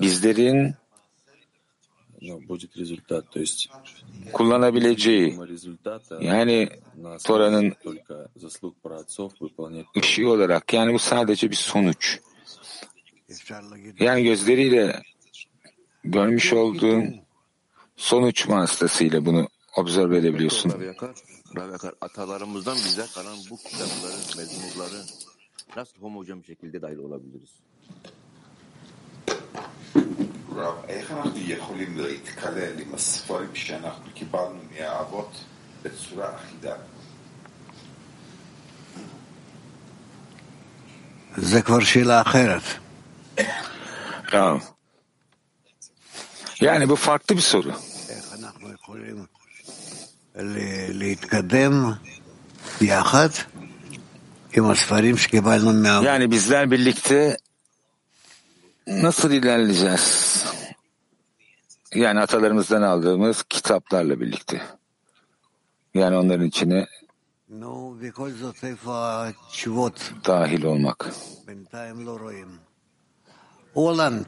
[0.00, 0.74] Bizlerin
[4.32, 5.38] kullanabileceği
[6.20, 6.68] yani
[7.24, 7.74] Tora'nın
[9.94, 12.20] bir olarak yani bu sadece bir sonuç.
[14.00, 15.02] Yani gözleriyle
[16.04, 17.16] görmüş olduğun
[17.96, 20.72] sonuç vasıtasıyla bunu observe edebiliyorsun.
[22.00, 25.02] Atalarımızdan bize kalan bu kitapları, mezmurları
[25.76, 27.50] nasıl homojen bir şekilde dahil olabiliriz?
[30.57, 35.31] רב, איך אנחנו יכולים להתקלל עם הספרים שאנחנו קיבלנו מהאבות
[35.83, 36.75] בצורה אחידה?
[41.37, 42.61] זה כבר שאלה אחרת.
[44.31, 44.59] Tamam.
[46.61, 47.71] Yani bu farklı bir soru.
[48.09, 49.25] איך אנחנו יכולים
[50.35, 51.91] ל- להתקדם
[52.81, 53.29] יחד
[54.53, 55.99] עם הספרים שקיבלנו מה...
[56.03, 57.35] Yani bizler birlikte
[58.88, 60.44] nasıl ilerleyeceğiz?
[61.94, 64.62] Yani atalarımızdan aldığımız kitaplarla birlikte.
[65.94, 66.86] Yani onların içine
[70.26, 71.10] dahil olmak.
[73.74, 74.26] Holland.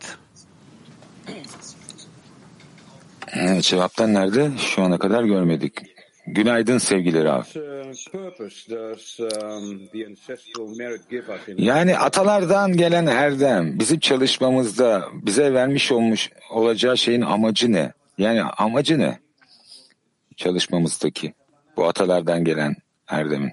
[3.33, 4.53] Evet, cevaptan nerede?
[4.59, 5.90] Şu ana kadar görmedik.
[6.35, 7.43] Günaydın sevgili Rav.
[11.59, 17.93] Yani atalardan gelen erdem bizim çalışmamızda bize vermiş olmuş olacağı şeyin amacı ne?
[18.19, 19.19] Yani amacı ne?
[20.37, 21.35] Çalışmamızdaki
[21.77, 22.77] bu atalardan gelen
[23.09, 23.53] erdemin.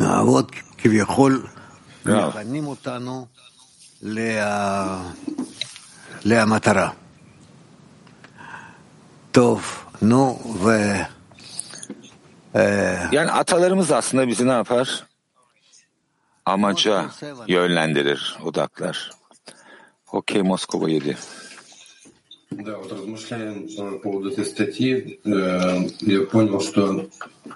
[0.00, 0.50] Avot
[0.82, 1.32] kivyakol
[2.04, 2.68] mechanim
[6.24, 6.92] le'amatara.
[9.32, 9.60] Tov,
[10.02, 11.06] nu ve
[12.54, 12.62] e,
[13.12, 15.06] yani atalarımız aslında bizi ne yapar?
[16.44, 17.10] Amaca
[17.46, 19.10] yönlendirir, odaklar.
[20.12, 21.16] Okey Moskova 7.
[22.52, 27.08] Да, вот размышляя по поводу этой статьи, я понял, что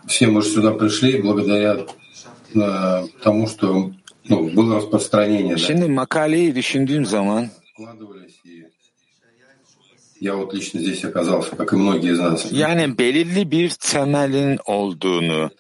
[0.08, 1.86] все мы сюда пришли благодаря
[3.22, 3.92] тому, что
[5.58, 7.48] Şimdi makaleyi düşündüğüm zaman
[12.52, 15.50] yani belirli bir temelin olduğunu,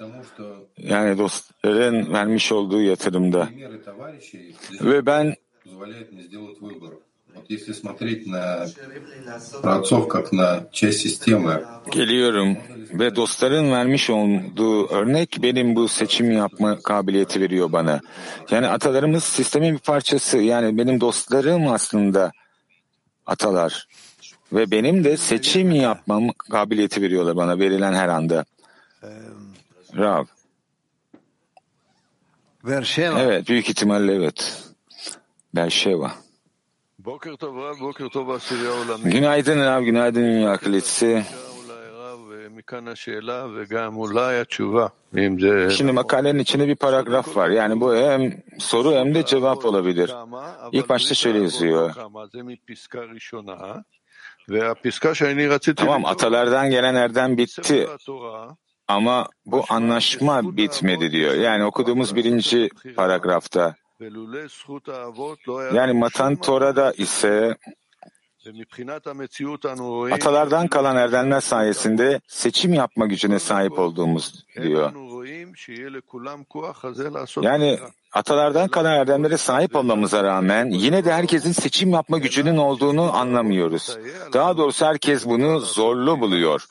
[0.78, 3.48] yani dostların vermiş olduğu yatırımda.
[4.80, 5.34] ve ben
[7.35, 8.69] Вот если смотреть на
[9.61, 12.57] праотцов как на часть системы, geliyorum
[12.93, 18.01] ve dostların vermiş olduğu örnek benim bu seçim yapma kabiliyeti veriyor bana.
[18.51, 20.37] Yani atalarımız sistemin bir parçası.
[20.37, 22.31] Yani benim dostlarım aslında
[23.25, 23.87] atalar.
[24.53, 28.45] Ve benim de seçim yapmam kabiliyeti veriyorlar bana verilen her anda.
[29.97, 30.25] Rav.
[32.97, 34.63] Evet, büyük ihtimalle evet.
[35.55, 36.11] Berşeva.
[39.10, 41.22] Günaydın Rav, günaydın Dünya Akıllısı.
[45.70, 47.48] Şimdi makalenin içinde bir paragraf var.
[47.48, 50.14] Yani bu hem soru hem de cevap olabilir.
[50.72, 51.94] İlk başta şöyle yazıyor.
[55.84, 57.86] Tamam atalardan gelen erdem bitti.
[58.88, 61.34] Ama bu anlaşma bitmedi diyor.
[61.34, 63.74] Yani okuduğumuz birinci paragrafta.
[65.74, 67.56] Yani Matan Tora'da ise
[70.14, 74.92] atalardan kalan erdemler sayesinde seçim yapma gücüne sahip olduğumuz diyor.
[77.42, 77.78] Yani
[78.12, 83.98] atalardan kalan erdemlere sahip olmamıza rağmen yine de herkesin seçim yapma gücünün olduğunu anlamıyoruz.
[84.32, 86.66] Daha doğrusu herkes bunu zorlu buluyor.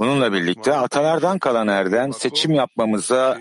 [0.00, 3.38] Bununla birlikte atalardan kalan erdem seçim yapmamıza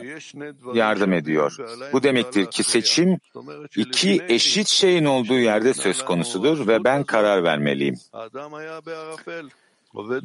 [0.74, 1.58] yardım ediyor.
[1.94, 3.20] Bu demektir ki seçim
[3.76, 7.96] iki eşit şeyin olduğu yerde söz konusudur ve ben karar vermeliyim.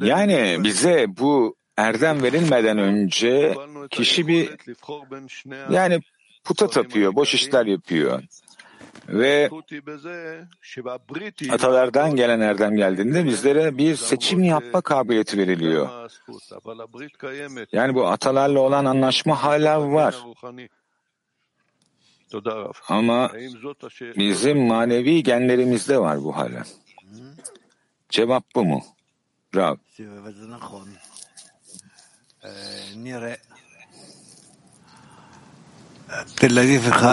[0.01, 3.55] Yani bize bu erdem verilmeden önce
[3.89, 4.49] kişi bir
[5.69, 6.01] yani
[6.43, 8.23] puta tapıyor, boş işler yapıyor.
[9.09, 9.49] Ve
[11.51, 16.09] atalardan gelen erdem geldiğinde bizlere bir seçim yapma kabiliyeti veriliyor.
[17.71, 20.15] Yani bu atalarla olan anlaşma hala var.
[22.89, 23.31] Ama
[24.17, 26.63] bizim manevi genlerimizde var bu hala.
[28.09, 28.83] Cevap bu mu?
[29.55, 29.75] Rav.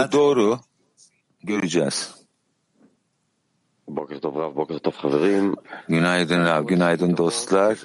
[0.09, 0.61] Bu doğru.
[1.45, 2.15] Göreceğiz.
[5.89, 7.79] Günaydın Rab, günaydın dostlar.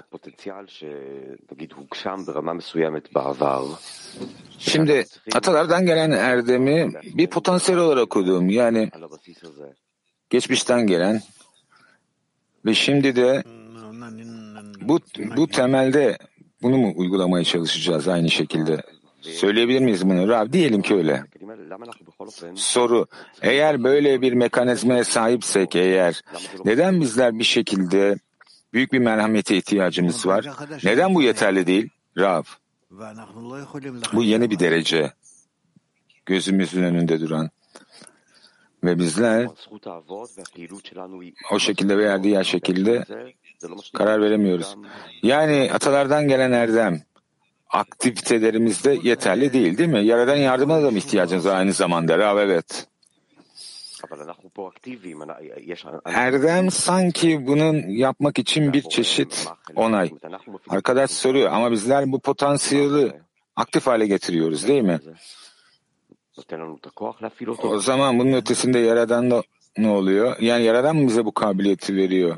[4.58, 8.50] Şimdi atalardan gelen erdemi bir potansiyel olarak okudum.
[8.50, 8.90] Yani
[10.30, 11.22] geçmişten gelen
[12.66, 13.44] ve şimdi de
[14.82, 15.00] bu,
[15.38, 16.18] bu temelde
[16.62, 18.82] bunu mu uygulamaya çalışacağız aynı şekilde?
[19.36, 20.28] Söyleyebilir miyiz bunu?
[20.28, 21.24] Rab diyelim ki öyle.
[22.56, 23.08] Soru,
[23.42, 26.22] eğer böyle bir mekanizmaya sahipsek eğer,
[26.66, 28.16] neden bizler bir şekilde
[28.74, 30.46] büyük bir merhamete ihtiyacımız var?
[30.84, 31.90] Neden bu yeterli değil?
[32.18, 32.44] Rab,
[34.14, 35.12] bu yeni bir derece.
[36.26, 37.50] Gözümüzün önünde duran.
[38.84, 39.48] Ve bizler
[41.52, 43.06] o şekilde veya diğer şekilde
[43.94, 44.76] karar veremiyoruz.
[45.24, 47.02] Yani atalardan gelen erdem,
[47.70, 50.06] aktivitelerimizde yeterli değil değil mi?
[50.06, 52.18] Yaradan yardımına da mı ihtiyacımız var aynı zamanda?
[52.18, 52.88] Rav evet.
[56.06, 60.12] Erdem sanki bunun yapmak için bir çeşit onay.
[60.70, 63.22] Arkadaş soruyor ama bizler bu potansiyeli
[63.56, 65.00] aktif hale getiriyoruz değil mi?
[67.64, 69.44] O zaman bunun ötesinde Yaradan da
[69.78, 70.40] ne oluyor?
[70.40, 72.38] Yani Yaradan mı bize bu kabiliyeti veriyor?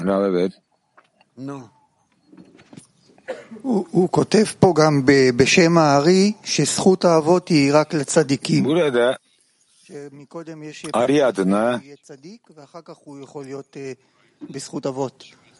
[0.00, 0.52] Rav evet.
[1.36, 1.60] No.
[8.64, 9.18] Burada
[10.92, 11.80] Ari adına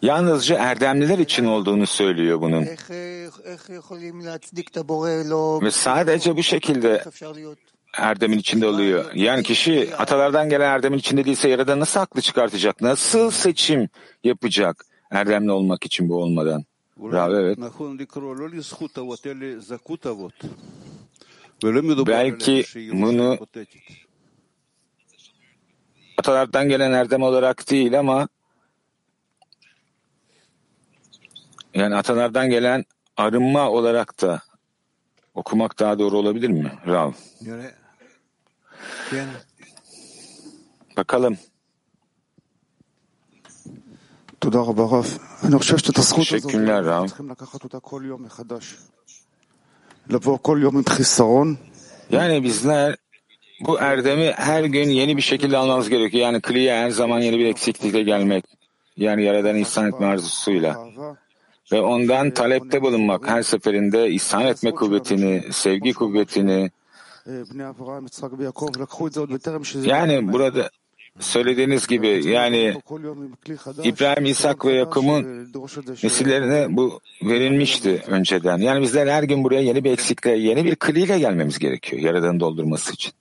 [0.03, 2.66] yalnızca erdemliler için olduğunu söylüyor bunun.
[5.62, 7.03] Ve sadece bu şekilde
[7.95, 9.05] erdemin içinde oluyor.
[9.14, 12.80] Yani kişi atalardan gelen erdemin içinde değilse yaradan nasıl haklı çıkartacak?
[12.80, 13.89] Nasıl seçim
[14.24, 16.64] yapacak erdemli olmak için bu olmadan?
[17.12, 17.59] Rav evet.
[22.07, 23.38] Belki bunu
[26.18, 28.28] atalardan gelen erdem olarak değil ama
[31.74, 32.84] yani atalardan gelen
[33.16, 34.42] arınma olarak da
[35.34, 37.12] okumak daha doğru olabilir mi Rav?
[40.97, 41.38] Bakalım.
[46.40, 47.07] Teşekkürler Rav.
[52.11, 52.97] Yani bizler
[53.61, 56.22] bu erdemi her gün yeni bir şekilde almamız gerekiyor.
[56.24, 58.44] Yani kliye her zaman yeni bir eksiklikle gelmek.
[58.97, 60.86] Yani yaradan ihsan etme arzusuyla.
[61.72, 63.28] Ve ondan talepte bulunmak.
[63.28, 66.70] Her seferinde ihsan etme kuvvetini, sevgi kuvvetini.
[69.86, 70.70] Yani burada
[71.21, 72.81] söylediğiniz gibi yani
[73.85, 75.49] İbrahim, İshak ve Yakup'un
[76.03, 78.59] nesillerine bu verilmişti önceden.
[78.59, 82.93] Yani bizler her gün buraya yeni bir eksikle, yeni bir kliyle gelmemiz gerekiyor Yaradan'ı doldurması
[82.93, 83.12] için.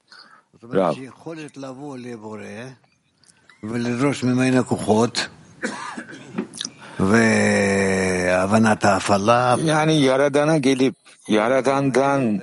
[0.73, 0.93] Rav.
[9.65, 10.95] Yani Yaradan'a gelip
[11.27, 12.41] Yaradan'dan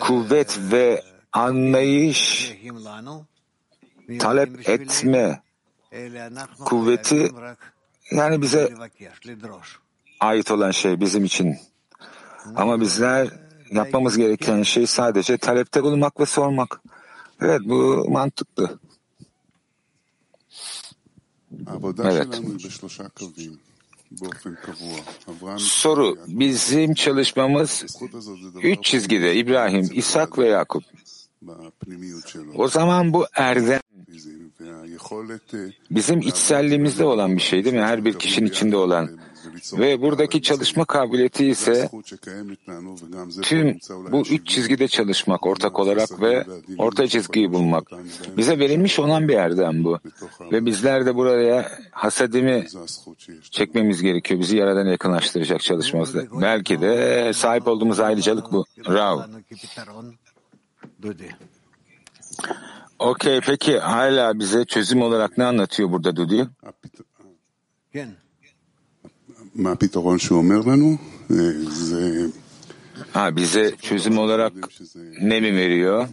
[0.00, 1.02] kuvvet ve
[1.32, 2.52] anlayış
[4.18, 5.42] talep etme
[6.64, 7.30] kuvveti
[8.10, 8.74] yani bize
[10.20, 11.56] ait olan şey bizim için.
[12.56, 13.28] Ama bizler
[13.70, 16.80] yapmamız gereken şey sadece talepte bulunmak ve sormak.
[17.40, 18.78] Evet bu mantıklı.
[22.04, 22.40] Evet.
[25.58, 27.84] Soru, bizim çalışmamız
[28.62, 30.84] üç çizgide İbrahim, İshak ve Yakup.
[32.54, 33.80] O zaman bu erdem
[35.90, 37.82] bizim içselliğimizde olan bir şey değil mi?
[37.82, 39.10] Her bir kişinin içinde olan.
[39.72, 41.90] Ve buradaki çalışma kabiliyeti ise
[43.42, 43.78] tüm
[44.12, 46.44] bu üç çizgide çalışmak ortak olarak ve
[46.78, 47.90] orta çizgiyi bulmak.
[48.36, 49.98] Bize verilmiş olan bir erdem bu.
[50.52, 52.66] Ve bizler de buraya hasedimi
[53.50, 54.40] çekmemiz gerekiyor.
[54.40, 56.22] Bizi yaradan yakınlaştıracak çalışmamızda.
[56.40, 58.64] Belki de sahip olduğumuz ayrıcalık bu.
[58.88, 59.20] Rav.
[63.04, 66.48] Okey peki hala bize çözüm olarak ne anlatıyor burada Dudi?
[73.12, 74.52] Ha, bize çözüm olarak
[75.20, 76.08] ne mi veriyor?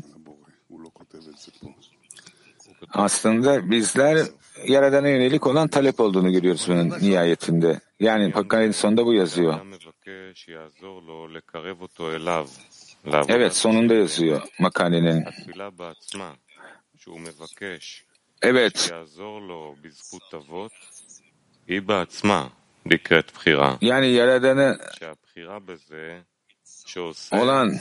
[2.93, 4.27] Aslında bizler
[4.67, 7.79] Yaradan'a yönelik olan talep olduğunu görüyoruz bunun nihayetinde.
[7.99, 9.59] Yani Pakkan'ın sonunda bu yazıyor.
[13.27, 15.25] Evet sonunda yazıyor makalenin.
[18.41, 18.87] Evet.
[23.81, 24.77] Yani Yaradan'ı
[27.31, 27.77] olan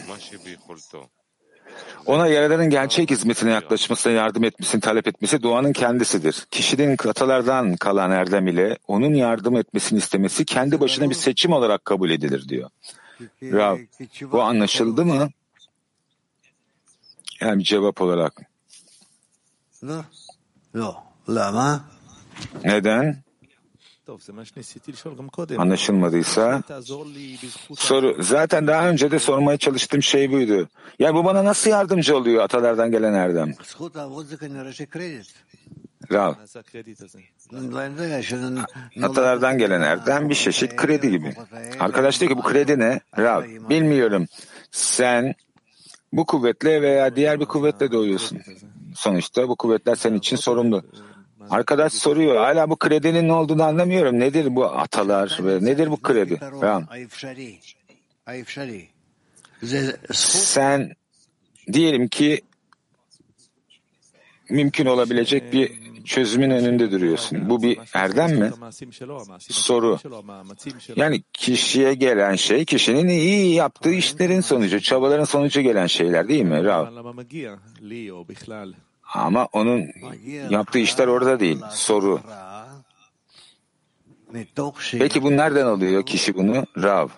[2.06, 6.46] ona Yaradan'ın gerçek hizmetine yaklaşmasına yardım etmesini talep etmesi duanın kendisidir.
[6.50, 12.10] Kişinin atalardan kalan erdem ile onun yardım etmesini istemesi kendi başına bir seçim olarak kabul
[12.10, 12.70] edilir diyor.
[13.42, 13.78] Rav,
[14.32, 15.30] bu anlaşıldı mı?
[17.40, 18.49] Yani cevap olarak.
[22.64, 23.16] Neden?
[25.60, 26.62] Anlaşılmadıysa
[27.78, 30.68] soru zaten daha önce de sormaya çalıştığım şey buydu.
[30.98, 33.54] Ya bu bana nasıl yardımcı oluyor atalardan gelen erdem?
[36.12, 36.34] Rav.
[39.02, 41.34] Atalardan gelen erdem bir çeşit kredi gibi.
[41.80, 43.00] Arkadaş diyor ki bu kredi ne?
[43.18, 43.42] Rav.
[43.70, 44.26] Bilmiyorum.
[44.70, 45.34] Sen
[46.12, 48.38] bu kuvvetle veya diğer bir kuvvetle doğuyorsun.
[49.00, 50.82] Sonuçta bu kuvvetler senin için sorumlu.
[51.50, 52.36] Arkadaş soruyor.
[52.36, 54.20] Hala bu kredinin ne olduğunu anlamıyorum.
[54.20, 56.40] Nedir bu atalar ve nedir bu kredi?
[60.12, 60.92] Sen
[61.72, 62.40] diyelim ki
[64.50, 65.72] mümkün olabilecek bir
[66.04, 67.50] çözümün önünde duruyorsun.
[67.50, 68.50] Bu bir erdem mi?
[69.38, 69.98] Soru.
[70.96, 76.64] Yani kişiye gelen şey kişinin iyi yaptığı işlerin sonucu, çabaların sonucu gelen şeyler değil mi?
[76.64, 76.86] Rav?
[79.14, 79.86] Ama onun
[80.50, 81.60] yaptığı işler orada değil.
[81.70, 82.20] Soru.
[84.92, 86.66] Peki bu nereden alıyor kişi bunu?
[86.82, 87.08] Rav.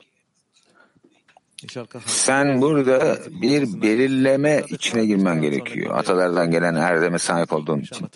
[2.07, 5.99] Sen burada bir belirleme içine girmen gerekiyor.
[5.99, 8.07] Atalardan gelen erdeme sahip olduğun için.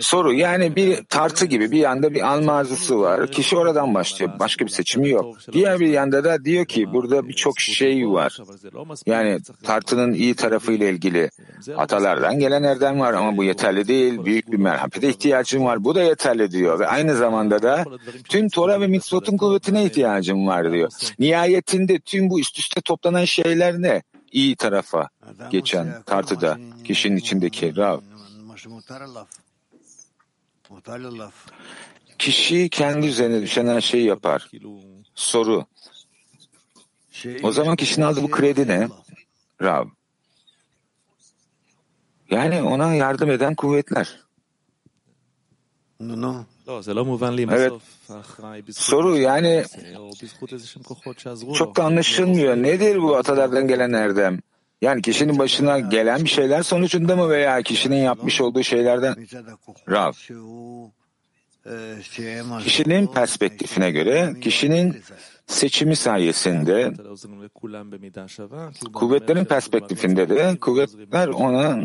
[0.00, 3.30] Soru yani bir tartı gibi bir yanda bir alma arzusu var.
[3.30, 4.32] Kişi oradan başlıyor.
[4.38, 5.36] Başka bir seçimi yok.
[5.52, 8.38] Diğer bir yanda da diyor ki burada birçok şey var.
[9.06, 11.30] Yani tartının iyi tarafıyla ilgili
[11.76, 14.24] atalardan gelen erdem var ama bu yeterli değil.
[14.24, 15.84] Büyük bir merhamete ihtiyacım var.
[15.84, 16.78] Bu da yeterli diyor.
[16.78, 17.84] Ve aynı zamanda da
[18.28, 20.90] tüm Tora ve mitzvotun kuvvetine ihtiyacım var diyor.
[21.18, 24.02] Nihayetinde tüm bu üst üste toplanan şeyler ne?
[24.32, 25.08] İyi tarafa
[25.50, 28.00] geçen tartıda kişinin içindeki Rav.
[32.18, 34.50] Kişi kendi üzerine düşen her şeyi yapar.
[35.14, 35.66] Soru.
[37.42, 38.88] O zaman kişinin aldığı bu kredi ne?
[39.62, 39.86] Rav.
[42.30, 44.20] Yani ona yardım eden kuvvetler.
[47.58, 47.72] Evet.
[48.72, 49.64] Soru yani
[51.54, 52.56] çok anlaşılmıyor.
[52.56, 54.40] Nedir bu atalardan gelen erdem?
[54.82, 59.26] Yani kişinin başına gelen bir şeyler sonucunda mı veya kişinin yapmış olduğu şeylerden?
[59.90, 60.12] Rav.
[62.62, 65.02] Kişinin perspektifine göre kişinin
[65.46, 66.92] seçimi sayesinde
[68.92, 71.78] kuvvetlerin perspektifinde de kuvvetler ona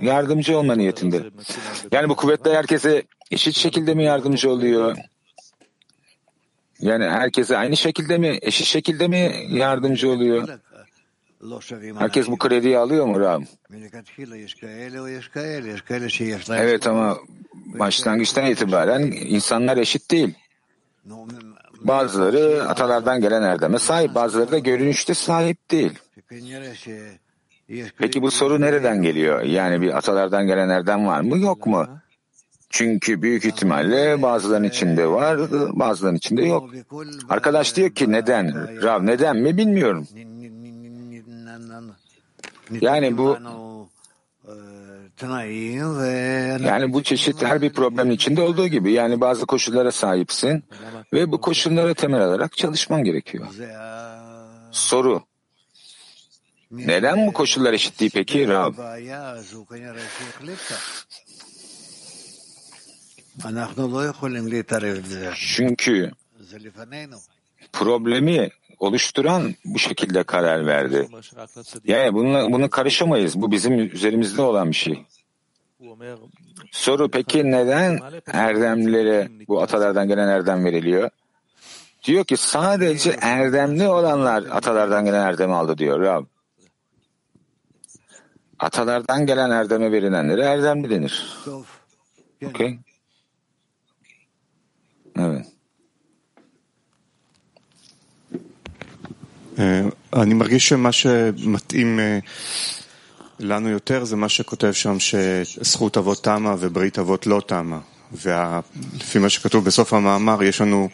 [0.00, 1.22] yardımcı olma niyetinde.
[1.92, 4.96] Yani bu kuvvetler herkese eşit şekilde mi yardımcı oluyor?
[6.80, 10.48] Yani herkese aynı şekilde mi, eşit şekilde mi yardımcı oluyor?
[11.98, 13.44] Herkes bu krediyi alıyor mu Ram?
[16.62, 17.16] Evet ama
[17.78, 20.34] başlangıçtan itibaren insanlar eşit değil.
[21.80, 25.92] Bazıları atalardan gelen erdeme sahip, bazıları da görünüşte sahip değil.
[27.98, 29.42] Peki bu soru nereden geliyor?
[29.42, 31.86] Yani bir atalardan gelen erdem var mı yok mu?
[32.70, 35.38] Çünkü büyük ihtimalle bazılarının içinde var,
[35.78, 36.70] bazılarının içinde yok.
[37.28, 38.82] Arkadaş diyor ki neden?
[38.82, 40.06] Rav neden mi bilmiyorum.
[42.80, 43.38] Yani bu
[46.64, 50.64] yani bu çeşit her bir problemin içinde olduğu gibi yani bazı koşullara sahipsin
[51.12, 53.46] ve bu koşullara temel alarak çalışman gerekiyor.
[54.70, 55.22] Soru.
[56.70, 58.74] Neden bu koşullar eşit değil peki Rab?
[65.36, 66.10] Çünkü
[67.72, 71.08] problemi oluşturan bu şekilde karar verdi.
[71.84, 73.42] Yani bununla, bunu karışamayız.
[73.42, 75.04] Bu bizim üzerimizde olan bir şey.
[76.70, 81.10] Soru peki neden erdemlere bu atalardan gelen erdem veriliyor?
[82.04, 86.24] Diyor ki sadece erdemli olanlar atalardan gelen erdemi aldı diyor Rab.
[88.58, 91.36] Atalardan gelen erdeme verilenlere erdemli denir.
[92.46, 92.78] Okey.
[95.17, 95.53] Evet.
[100.13, 101.99] אני מרגיש שמה שמתאים
[103.39, 107.79] לנו יותר זה מה שכותב שם שזכות אבות תמה וברית אבות לא תמה.
[108.11, 110.89] ולפי מה שכתוב בסוף המאמר יש לנו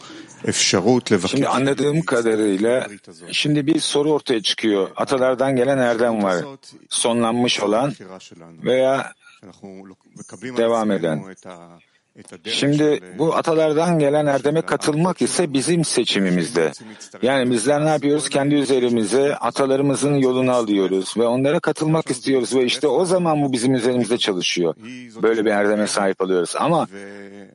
[0.50, 1.32] אפשרות לבקש...
[1.32, 2.88] Şimdi anladığım kadarıyla
[3.32, 4.92] şimdi bir soru ortaya çıkıyor.
[4.96, 6.46] Atalardan gelen erdem var.
[6.90, 7.94] Sonlanmış olan
[8.64, 9.14] veya
[10.58, 11.24] devam eden.
[12.45, 16.73] Şimdi bu atalardan gelen erdeme katılmak ise bizim seçimimizde.
[17.23, 18.29] Yani bizler ne yapıyoruz?
[18.29, 23.75] Kendi üzerimize atalarımızın yolunu alıyoruz ve onlara katılmak istiyoruz ve işte o zaman bu bizim
[23.75, 24.75] üzerimizde çalışıyor.
[25.23, 26.55] Böyle bir erdeme sahip oluyoruz.
[26.59, 26.87] Ama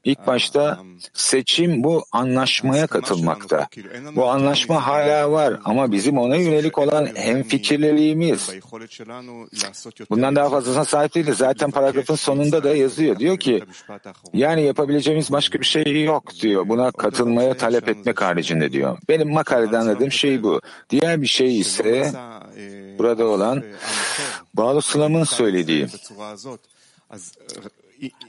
[0.04, 0.80] ilk başta
[1.14, 3.68] seçim bu anlaşmaya katılmakta.
[4.16, 8.50] Bu anlaşma hala var ama bizim ona yönelik olan hemfikirliliğimiz.
[10.10, 11.38] Bundan daha fazlasına sahip değiliz.
[11.38, 13.20] Zaten paragrafın sonunda da yazıyor.
[13.20, 13.64] Diyor ki
[14.50, 16.70] yani yapabileceğimiz başka bir şey yok diyor.
[16.70, 18.98] Buna katılmaya talep etmek haricinde diyor.
[19.10, 20.62] Benim makalede anladığım şey bu.
[20.90, 22.12] Diğer bir şey ise
[23.00, 23.64] burada olan
[24.54, 25.88] Bağlı Sulam'ın söylediği.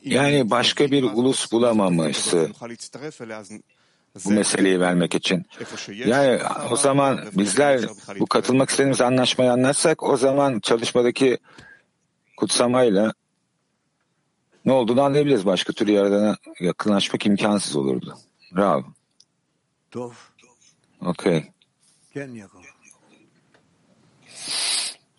[0.05, 2.49] Yani başka bir ulus bulamamışsı
[4.25, 5.47] bu meseleyi vermek için.
[6.07, 6.41] Yani
[6.71, 7.81] o zaman bizler
[8.19, 11.39] bu katılmak istediğimiz anlaşmayı anlarsak o zaman çalışmadaki
[12.37, 13.13] kutsamayla
[14.66, 15.46] ne olduğunu anlayabiliriz.
[15.46, 18.18] Başka türlü yaradana yakınlaşmak imkansız olurdu.
[18.58, 18.82] Rav.
[21.02, 21.44] Okey.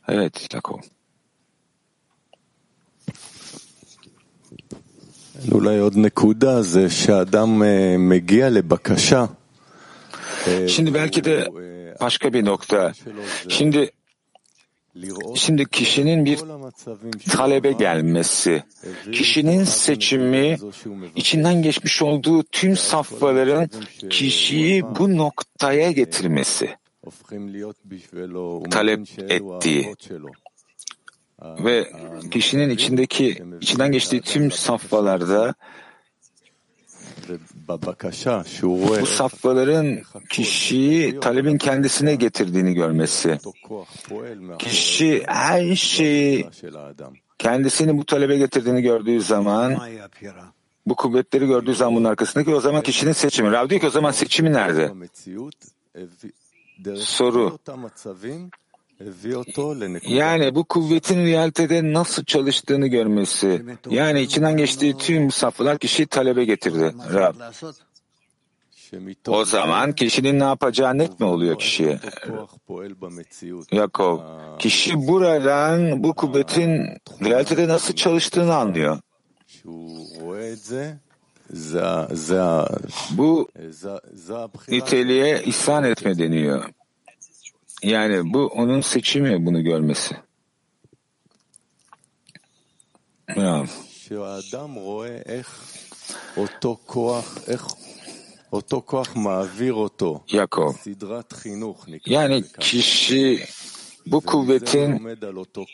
[0.08, 0.78] Evet, Yakov.
[5.52, 7.62] אולי עוד נקודה זה שאדם
[7.98, 9.26] מגיע לבקשה.
[10.68, 11.48] Şimdi belki de
[12.00, 12.92] başka bir nokta.
[13.48, 13.90] Şimdi
[15.35, 16.39] Şimdi kişinin bir
[17.29, 18.63] talebe gelmesi,
[19.11, 20.57] kişinin seçimi,
[21.15, 23.69] içinden geçmiş olduğu tüm safhaların
[24.09, 26.69] kişiyi bu noktaya getirmesi.
[28.71, 29.95] talep ettiği
[31.41, 31.87] ve
[32.31, 35.55] kişinin içindeki içinden geçtiği tüm safhalarda
[38.63, 43.39] bu safhaların kişiyi talebin kendisine getirdiğini görmesi.
[44.59, 46.47] Kişi her şeyi
[47.37, 49.77] kendisini bu talebe getirdiğini gördüğü zaman
[50.85, 53.51] bu kuvvetleri gördüğü zaman bunun arkasındaki o zaman kişinin seçimi.
[53.51, 54.91] Rav diyor ki o zaman seçimi nerede?
[56.95, 57.57] Soru.
[60.07, 63.65] Yani bu kuvvetin realitede nasıl çalıştığını görmesi.
[63.89, 66.95] Yani içinden geçtiği tüm safhalar kişiyi talebe getirdi.
[67.13, 67.35] Rab.
[69.27, 71.99] O zaman kişinin ne yapacağı net mi oluyor kişiye?
[73.71, 74.19] Yakov.
[74.59, 76.87] Kişi buradan bu kuvvetin
[77.23, 78.99] realitede nasıl çalıştığını anlıyor.
[83.11, 83.47] Bu
[84.67, 86.65] niteliğe ihsan etme deniyor.
[87.83, 90.15] Yani bu onun seçimi bunu görmesi.
[93.35, 93.65] Ya.
[100.31, 100.73] Yakov.
[102.05, 103.45] Yani kişi
[104.05, 105.17] bu kuvvetin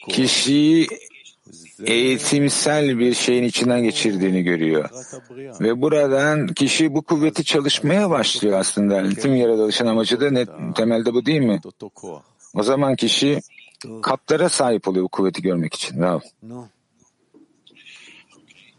[0.10, 0.88] kişiyi
[1.86, 4.90] eğitimsel bir şeyin içinden geçirdiğini görüyor.
[5.62, 9.10] Ve buradan kişi bu kuvveti çalışmaya başlıyor aslında.
[9.10, 11.62] Tüm yaratılışın amacı da net, temelde bu değil mi?
[12.54, 13.42] O zaman kişi
[14.02, 16.02] kaplara sahip oluyor bu kuvveti görmek için.
[16.02, 16.22] Bravo.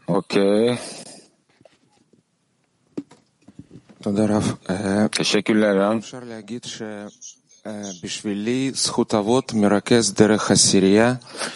[0.07, 0.77] Okey.
[5.11, 6.01] Teşekkürler Ram.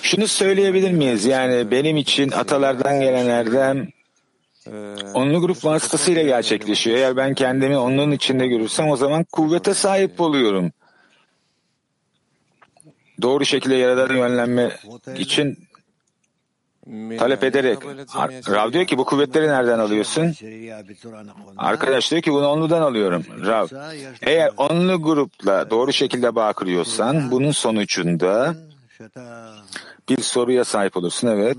[0.02, 1.26] Şunu söyleyebilir miyiz?
[1.26, 3.88] Yani benim için atalardan gelen erdem
[5.14, 6.98] onlu grup vasıtasıyla gerçekleşiyor.
[6.98, 10.72] Eğer ben kendimi onun içinde görürsem o zaman kuvvete sahip oluyorum.
[13.22, 14.78] Doğru şekilde yaradan yönlenme
[15.18, 15.58] için
[17.18, 17.78] talep ederek.
[18.50, 20.34] Rav diyor ki bu kuvvetleri nereden alıyorsun?
[21.58, 23.24] Arkadaş diyor ki bunu onludan alıyorum.
[23.46, 23.68] Rav.
[24.22, 28.56] Eğer onlu grupla doğru şekilde bağ kuruyorsan bunun sonucunda
[30.10, 31.28] bir soruya sahip olursun.
[31.28, 31.58] Evet.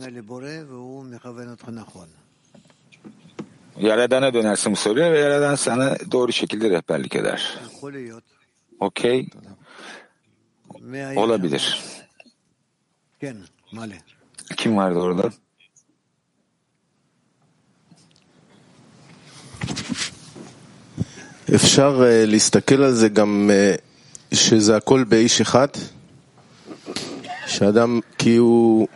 [3.81, 7.59] Yaradana dönersin bu soruya ve Yaradan sana doğru şekilde rehberlik eder.
[8.81, 9.29] Okey.
[11.17, 11.81] Olabilir.
[14.51, 15.31] Kim vardı orada?
[21.55, 23.51] אפשר להסתכל על זה גם
[24.35, 25.69] שזה הכל באיש אחד?
[27.47, 28.89] שאדם כי הוא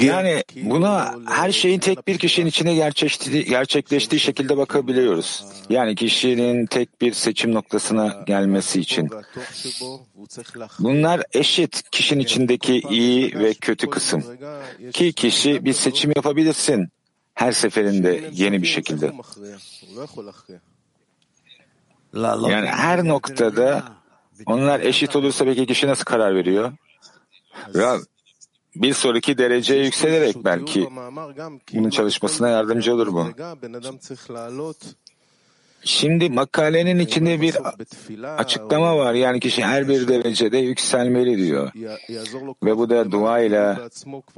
[0.00, 5.44] Yani buna her şeyin tek bir kişinin içine gerçekleştiği, gerçekleştiği şekilde bakabiliyoruz.
[5.70, 9.10] Yani kişinin tek bir seçim noktasına gelmesi için.
[10.78, 14.24] Bunlar eşit kişinin içindeki iyi ve kötü kısım.
[14.92, 16.88] Ki kişi bir seçim yapabilirsin
[17.34, 19.12] her seferinde yeni bir şekilde.
[22.14, 23.84] Yani her noktada
[24.46, 26.72] onlar eşit olursa peki kişi nasıl karar veriyor?
[27.74, 27.96] Ya
[28.76, 30.88] bir sonraki dereceye yükselerek belki
[31.72, 33.26] bunun çalışmasına yardımcı olur bu.
[35.84, 37.56] Şimdi makalenin içinde bir
[38.36, 39.14] açıklama var.
[39.14, 41.72] Yani kişi her bir derecede yükselmeli diyor.
[42.64, 43.76] Ve bu da dua ile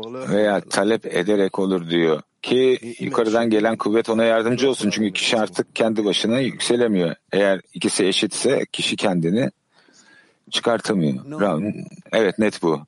[0.06, 2.22] veya talep ederek olur diyor.
[2.42, 4.90] Ki yukarıdan gelen kuvvet ona yardımcı olsun.
[4.90, 7.14] Çünkü kişi artık kendi başına yükselemiyor.
[7.32, 9.50] Eğer ikisi eşitse kişi kendini
[10.50, 11.62] çıkartamıyor.
[12.12, 12.80] Evet net bu.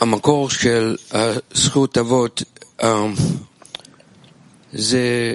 [0.00, 0.96] המקור של
[1.54, 2.42] זכות אבות
[4.72, 5.34] זה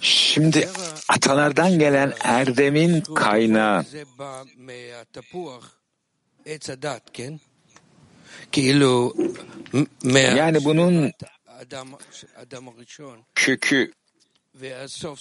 [0.00, 0.68] Şimdi
[1.08, 3.84] atalardan gelen erdemin kaynağı
[10.12, 11.12] yani bunun
[13.34, 13.92] kökü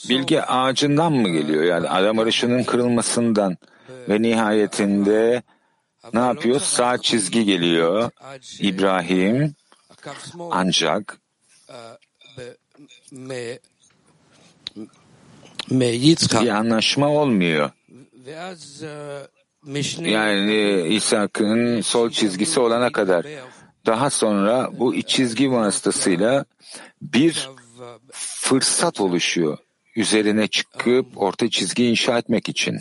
[0.10, 1.64] bilgi ağacından mı geliyor?
[1.64, 3.58] Yani adam arışının kırılmasından
[4.10, 5.44] ve nihayetinde
[6.13, 6.61] ne yapıyor?
[6.61, 8.11] Sağ çizgi geliyor.
[8.61, 9.55] İbrahim
[10.51, 11.19] ancak
[16.41, 17.71] bir anlaşma olmuyor.
[19.99, 23.27] Yani İshak'ın sol çizgisi olana kadar.
[23.87, 26.45] Daha sonra bu iç çizgi vasıtasıyla
[27.03, 27.49] bir
[28.13, 29.59] fırsat oluşuyor.
[29.97, 32.81] Üzerine çıkıp orta çizgi inşa etmek için.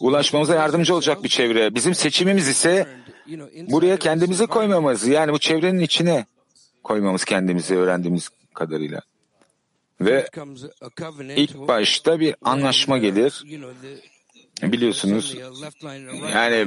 [0.00, 1.74] ulaşmamıza yardımcı olacak bir çevre.
[1.74, 2.86] Bizim seçimimiz ise
[3.70, 5.06] buraya kendimizi koymamız.
[5.06, 6.26] Yani bu çevrenin içine
[6.84, 9.00] koymamız kendimizi öğrendiğimiz kadarıyla.
[10.00, 10.28] Ve
[11.36, 13.44] ilk başta bir anlaşma gelir.
[14.62, 15.36] Biliyorsunuz
[16.34, 16.66] yani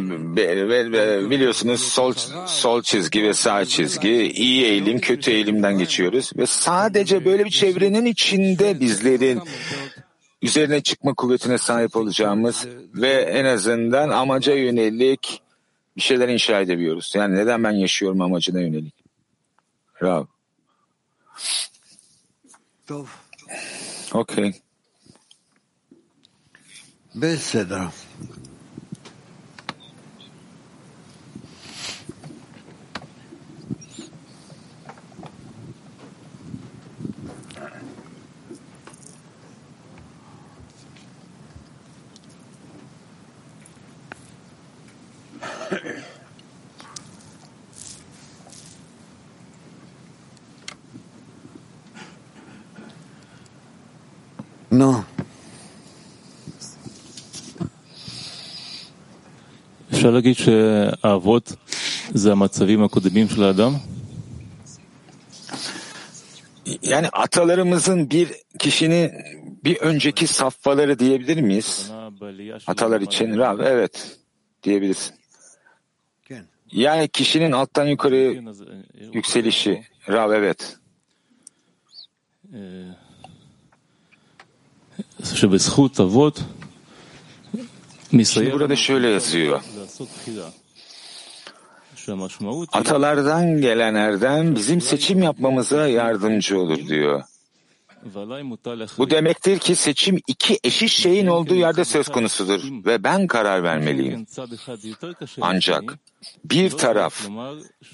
[1.29, 2.13] biliyorsunuz sol
[2.47, 8.05] sol çizgi ve sağ çizgi iyi eğilim kötü eğilimden geçiyoruz ve sadece böyle bir çevrenin
[8.05, 9.41] içinde bizlerin
[10.41, 15.41] üzerine çıkma kuvvetine sahip olacağımız ve en azından amaca yönelik
[15.97, 17.11] bir şeyler inşa edebiliyoruz.
[17.15, 18.95] Yani neden ben yaşıyorum amacına yönelik?
[20.03, 20.25] Rav.
[24.13, 24.53] Okey.
[27.15, 27.91] Beseda.
[60.10, 61.52] אפשר להגיד שהאבות
[62.14, 63.72] זה המצבים הקודמים של האדם?
[66.82, 68.28] Yani atalarımızın bir
[68.58, 69.12] kişinin
[69.64, 71.90] bir önceki safhaları diyebilir miyiz?
[72.66, 74.16] Atalar için Rab evet
[74.62, 75.16] diyebilirsin.
[76.72, 78.42] Yani kişinin alttan yukarı
[79.12, 80.76] yükselişi Rab evet.
[85.34, 86.44] שבזכות אבות
[88.11, 89.61] Şimdi burada şöyle yazıyor.
[92.71, 97.23] Atalardan gelen erdem bizim seçim yapmamıza yardımcı olur diyor.
[98.97, 104.27] Bu demektir ki seçim iki eşit şeyin olduğu yerde söz konusudur ve ben karar vermeliyim.
[105.41, 105.83] Ancak
[106.45, 107.27] bir taraf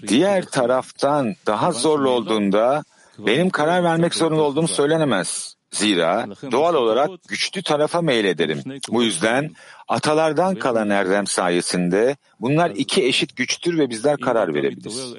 [0.08, 2.84] diğer taraftan daha zorlu olduğunda
[3.20, 5.57] benim karar vermek zorunda olduğum söylenemez.
[5.72, 8.62] Zira doğal olarak güçlü tarafa meylederim.
[8.90, 9.52] Bu yüzden
[9.88, 15.14] atalardan kalan erdem sayesinde bunlar iki eşit güçtür ve bizler karar verebiliriz.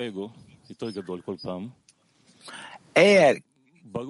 [2.96, 3.36] Eğer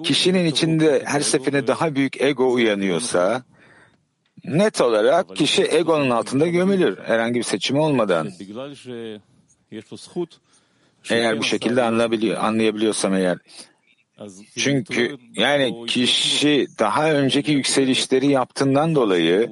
[0.03, 3.43] kişinin içinde her seferinde daha büyük ego uyanıyorsa
[4.43, 8.31] net olarak kişi egonun altında gömülür herhangi bir seçimi olmadan.
[11.09, 11.83] Eğer bu şekilde
[12.37, 13.37] anlayabiliyorsam eğer.
[14.57, 19.49] Çünkü yani kişi daha önceki yükselişleri yaptığından dolayı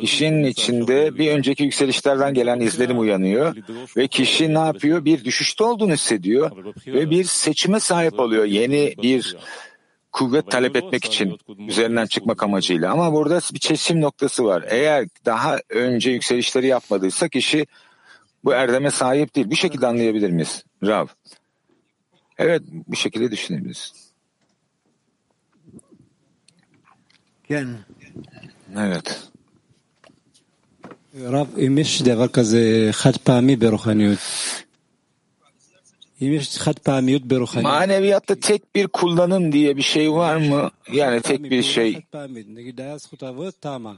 [0.00, 3.56] kişinin içinde bir önceki yükselişlerden gelen izlenim uyanıyor
[3.96, 5.04] ve kişi ne yapıyor?
[5.04, 6.50] Bir düşüşte olduğunu hissediyor
[6.86, 8.44] ve bir seçime sahip oluyor.
[8.44, 9.36] Yeni bir
[10.12, 11.38] kuvvet talep etmek için
[11.68, 12.92] üzerinden çıkmak amacıyla.
[12.92, 14.64] Ama burada bir seçim noktası var.
[14.68, 17.66] Eğer daha önce yükselişleri yapmadıysa kişi
[18.44, 19.50] bu erdeme sahip değil.
[19.50, 20.64] Bu şekilde anlayabilir miyiz?
[20.84, 21.06] Rav.
[22.37, 23.93] Evet, bu şekilde düşünebiliriz.
[28.77, 29.07] Evet.
[31.15, 34.19] רב, אם יש דבר כזה חד פעמי ברוחניות,
[36.21, 40.71] אם יש חד פעמיות ברוחניות, Maneviyatta tek bir kullanım diye bir şey var mı?
[40.91, 42.01] Yani tek bir şey.
[42.47, 43.93] נגיד היה זכות אבות, תמה.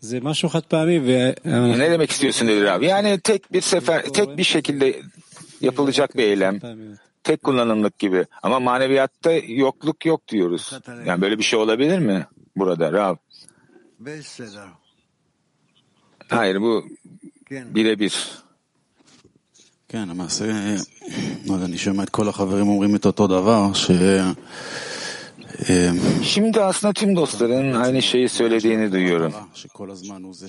[0.00, 1.32] זה משהו חד פעמי ו...
[1.78, 2.86] Ne demek istiyorsun dedi abi?
[2.86, 5.02] Yani tek bir sefer, tek bir şekilde
[5.60, 6.60] yapılacak bir eylem.
[7.24, 8.26] Tek kullanımlık gibi.
[8.42, 10.78] Ama maneviyatta yokluk yok diyoruz.
[11.06, 13.16] Yani böyle bir şey olabilir mi burada Rab?
[16.28, 16.84] Hayır bu
[17.50, 18.14] birebir.
[19.92, 20.44] כן, למעשה,
[21.64, 23.90] אני שומע את כל החברים אומרים את אותו דבר, ש...
[26.22, 29.34] Şimdi aslında tüm dostların aynı şeyi söylediğini duyuyorum.
[29.54, 30.48] שכל הזמן הוא זה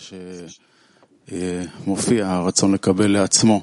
[1.29, 3.61] שמופיע הרצון לקבל לעצמו.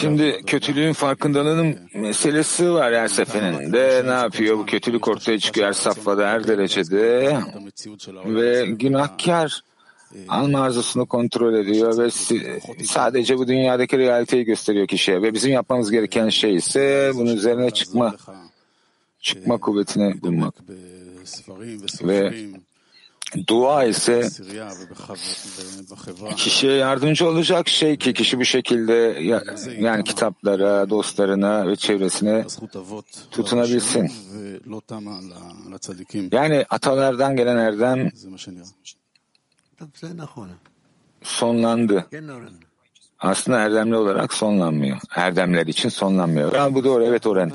[0.00, 4.02] Şimdi kötülüğün farkındalığının meselesi var her seferinde.
[4.06, 4.58] Ne yapıyor?
[4.58, 7.38] Bu kötülük ortaya çıkıyor her safhada, her derecede.
[8.24, 9.62] Ve günahkar
[10.28, 12.10] alma arzusunu kontrol ediyor ve
[12.84, 15.22] sadece bu dünyadaki realiteyi gösteriyor kişiye.
[15.22, 18.14] Ve bizim yapmamız gereken şey ise bunun üzerine çıkma,
[19.20, 20.54] çıkma kuvvetini bulmak.
[22.02, 22.34] Ve
[23.48, 24.28] Dua ise
[26.36, 28.92] kişiye yardımcı olacak şey ki kişi bu şekilde
[29.78, 32.46] yani kitaplara, dostlarına ve çevresine
[33.30, 34.12] tutunabilsin.
[36.32, 38.10] Yani atalardan gelen erdem
[41.22, 42.06] sonlandı.
[43.18, 44.98] Aslında erdemli olarak sonlanmıyor.
[45.14, 46.54] Erdemler için sonlanmıyor.
[46.54, 47.04] Ya bu doğru.
[47.04, 47.52] Evet Oren.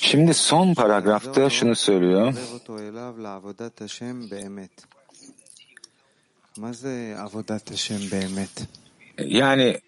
[0.00, 2.34] Şimdi son paragrafta şunu söylüyor.
[9.18, 9.80] Yani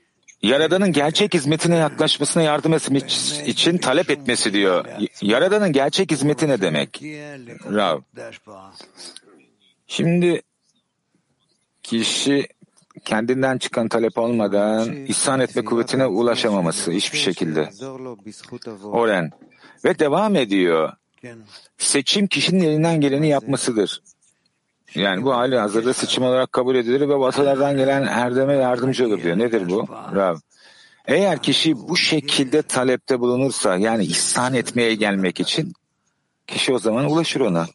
[0.42, 4.84] Yaradan'ın gerçek hizmetine yaklaşmasına yardım etmesi için talep etmesi diyor.
[5.22, 7.02] Yaradan'ın gerçek hizmeti ne demek?
[7.72, 8.00] Rav.
[9.86, 10.42] Şimdi
[11.82, 12.48] kişi
[13.04, 17.70] kendinden çıkan talep olmadan ihsan etme kuvvetine ulaşamaması hiçbir şekilde.
[18.84, 19.30] Oren.
[19.84, 20.92] Ve devam ediyor.
[21.78, 24.02] Seçim kişinin elinden geleni yapmasıdır.
[24.94, 29.38] Yani bu hali hazırda seçim olarak kabul edilir ve batılardan gelen erdeme yardımcı olur diyor.
[29.38, 29.86] Nedir bu?
[30.14, 30.36] Rav.
[31.06, 35.72] Eğer kişi bu şekilde talepte bulunursa yani ihsan etmeye gelmek için
[36.46, 37.66] kişi o zaman ulaşır ona.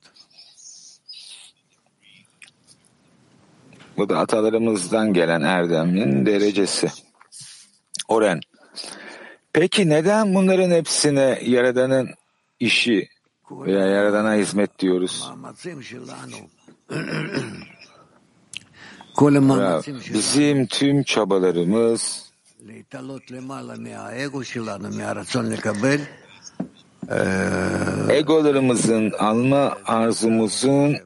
[3.97, 6.91] Bu da atalarımızdan gelen erdemin derecesi.
[8.07, 8.39] Oren.
[9.53, 12.09] Peki neden bunların hepsine Yaradan'ın
[12.59, 13.09] işi
[13.51, 15.29] veya Yaradan'a hizmet diyoruz?
[19.59, 19.81] Ya,
[20.13, 22.31] bizim tüm çabalarımız
[28.09, 30.97] egolarımızın, alma arzumuzun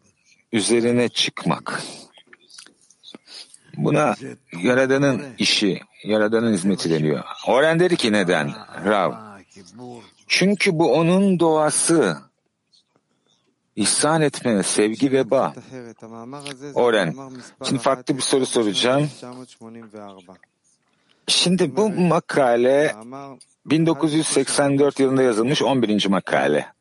[0.51, 1.83] üzerine çıkmak.
[3.78, 4.15] Buna
[4.63, 7.23] Yaradan'ın işi, Yaradan'ın hizmeti deniyor.
[7.47, 8.51] Oren dedi ki neden?
[8.86, 9.13] Rav.
[10.28, 12.17] Çünkü bu onun doğası.
[13.76, 15.53] İhsan etme, sevgi ve bağ.
[16.73, 17.15] Oren.
[17.63, 19.09] Şimdi farklı bir soru soracağım.
[21.28, 22.95] Şimdi bu makale
[23.65, 26.07] 1984 yılında yazılmış 11.
[26.07, 26.74] makale.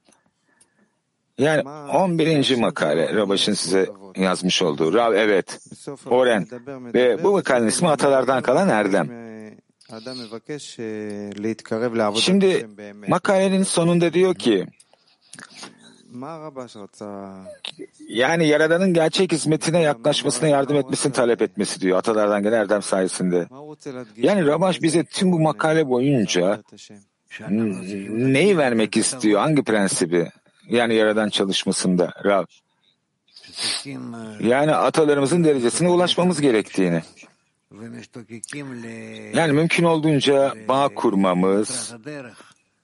[1.38, 2.56] Yani 11.
[2.56, 4.94] makale Rabaş'ın size yazmış olduğu.
[4.94, 5.60] Rav evet.
[6.06, 6.46] Oren.
[6.94, 9.10] Ve bu makalenin ismi Atalardan Kalan Erdem.
[12.20, 12.66] Şimdi
[13.08, 14.66] makalenin sonunda diyor ki
[18.08, 23.48] yani Yaradan'ın gerçek hizmetine yaklaşmasına yardım etmesini talep etmesi diyor atalardan gelen erdem sayesinde.
[24.16, 26.62] Yani Rabaş bize tüm bu makale boyunca
[28.10, 29.40] neyi vermek istiyor?
[29.40, 30.30] Hangi prensibi?
[30.68, 32.46] Yani Yaradan çalışmasında Rab.
[34.40, 37.02] Yani atalarımızın derecesine ulaşmamız gerektiğini.
[39.34, 41.94] Yani mümkün olduğunca bağ kurmamız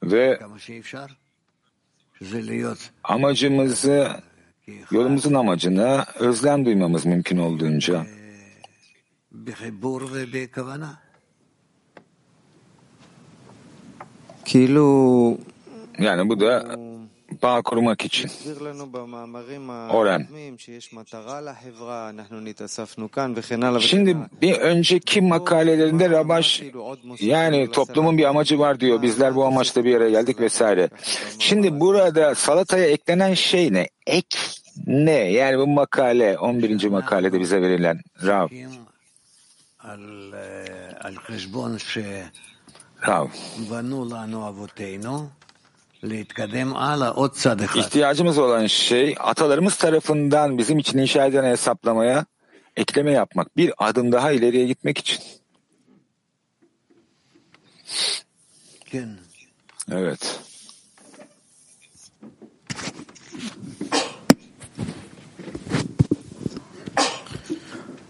[0.03, 0.41] ve
[3.05, 4.09] amacımızı,
[4.91, 8.07] yolumuzun amacına özlem duymamız mümkün olduğunca.
[15.99, 16.77] Yani bu da
[17.43, 18.31] bağ kurmak için.
[19.93, 20.27] Oren.
[23.81, 26.63] Şimdi bir önceki makalelerinde Rabaş
[27.21, 29.03] yani toplumun bir amacı var diyor.
[29.03, 30.89] Bizler bu amaçla bir yere geldik vesaire.
[31.39, 33.89] Şimdi burada salataya eklenen şey ne?
[34.07, 34.39] Ek
[34.87, 35.13] ne?
[35.13, 36.85] Yani bu makale 11.
[36.89, 38.49] makalede bize verilen Rav.
[43.07, 43.27] Rav.
[47.76, 52.26] İhtiyacımız olan şey atalarımız tarafından bizim için inşa edilen hesaplamaya
[52.76, 53.58] ekleme yapmak.
[53.58, 55.20] Bir adım daha ileriye gitmek için.
[59.92, 60.40] Evet.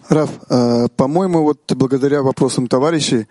[0.09, 0.29] Раф,
[0.97, 3.27] по-моему, вот благодаря вопросам товарищей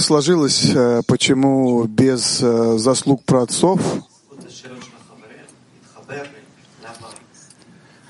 [0.00, 0.72] сложилось,
[1.06, 3.80] почему без заслуг праотцов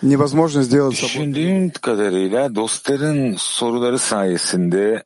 [0.03, 5.03] невозможно сделать Düşündüğüm kadarıyla dostların soruları sayesinde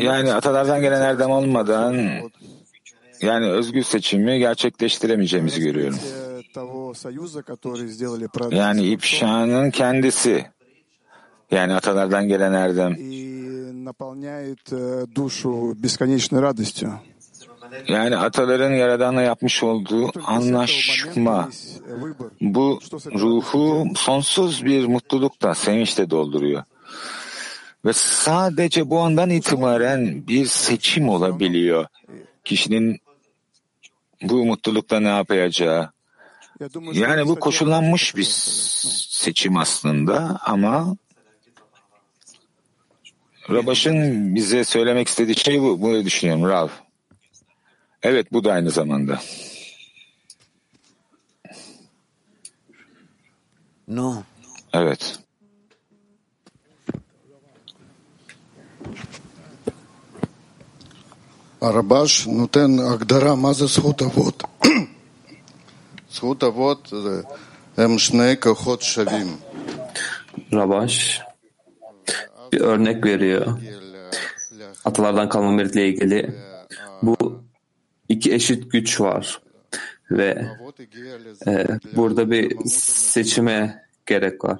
[0.00, 1.94] yani atalardan gelen erdem olmadan
[3.22, 5.98] yani özgür seçimi gerçekleştiremeyeceğimizi görüyorum.
[8.50, 10.46] Yani ifşanın kendisi
[11.50, 12.96] yani atalardan gelen erdem.
[17.87, 21.49] Yani ataların Yaradan'la yapmış olduğu anlaşma
[22.41, 22.79] bu
[23.13, 26.63] ruhu sonsuz bir mutlulukla, sevinçle dolduruyor.
[27.85, 31.85] Ve sadece bu andan itibaren bir seçim olabiliyor.
[32.43, 32.99] Kişinin
[34.21, 35.91] bu mutlulukla ne yapacağı.
[36.93, 38.27] Yani bu koşullanmış bir
[39.09, 40.95] seçim aslında ama
[43.49, 45.81] Rabaş'ın bize söylemek istediği şey bu.
[45.81, 46.67] Bunu düşünüyorum Rav.
[48.03, 49.19] Evet bu da aynı zamanda.
[53.87, 54.23] No.
[54.73, 55.19] Evet.
[61.61, 64.43] Arabaş nuten agdara mazı zhut avot.
[66.09, 66.91] Zhut avot
[67.75, 69.29] hem e şnei kahot şavim.
[70.53, 71.21] Rabaş
[72.53, 73.57] bir örnek veriyor.
[74.85, 76.35] Atalardan kalma meritle ilgili.
[77.01, 77.43] Bu
[78.09, 79.41] iki eşit güç var
[80.11, 80.47] ve
[81.47, 84.59] e, burada bir seçime gerek var.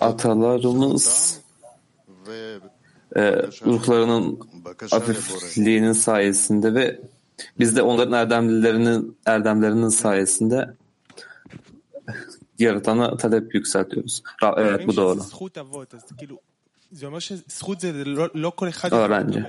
[0.00, 1.40] Atalarımız
[3.16, 3.22] e,
[3.66, 4.40] ruhlarının
[4.90, 7.00] hafifliğinin sayesinde ve
[7.58, 10.74] biz de onların erdemlilerinin erdemlerinin sayesinde
[12.58, 14.22] yaratana talep yükseltiyoruz.
[14.56, 15.20] Evet bu doğru.
[18.96, 19.44] Öğrenci.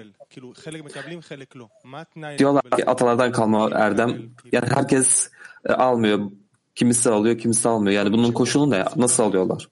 [2.40, 4.10] Diyorlar ki atalardan kalma erdem.
[4.52, 5.30] Yani herkes
[5.66, 6.32] e, almıyor.
[6.76, 7.94] Kimisi alıyor, kimisi almıyor.
[7.94, 8.86] Yani bunun koşulu ne?
[8.96, 9.70] Nasıl alıyorlar?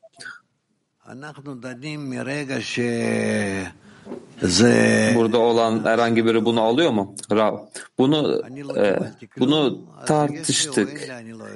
[5.15, 7.15] Burada olan herhangi biri bunu alıyor mu?
[7.33, 7.59] Rav.
[7.99, 8.43] Bunu
[8.77, 8.99] e,
[9.39, 11.09] bunu tartıştık.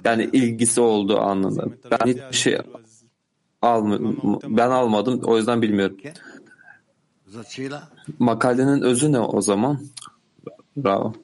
[0.05, 1.64] Yani ilgisi olduğu anlamda.
[1.90, 2.59] Ben hiçbir şey
[3.62, 4.38] almadım.
[4.44, 5.20] Ben almadım.
[5.24, 5.96] O yüzden bilmiyorum.
[8.18, 9.80] Makalenin özü ne o zaman?
[10.76, 11.14] Bravo.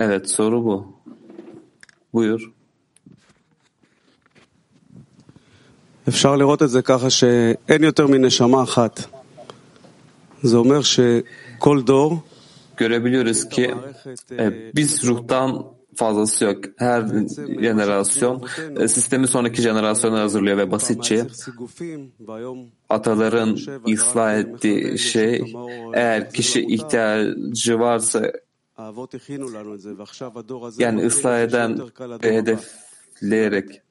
[0.00, 0.86] Evet soru bu.
[2.14, 2.52] Buyur.
[6.08, 9.15] אפשר לראות את זה ככה שאין יותר מנשמה אחת.
[12.77, 13.75] Görebiliyoruz ki
[14.31, 15.65] e, biz ruhtan
[15.95, 16.57] fazlası yok.
[16.77, 17.01] Her
[17.61, 18.43] jenerasyon
[18.79, 21.27] e, sistemi sonraki jenerasyona hazırlıyor ve basitçe
[22.89, 23.57] ataların
[23.93, 25.53] ıslah ettiği şey
[25.93, 28.31] eğer kişi ihtiyacı varsa
[30.77, 31.79] yani ıslah eden
[32.23, 33.81] ve hedefleyerek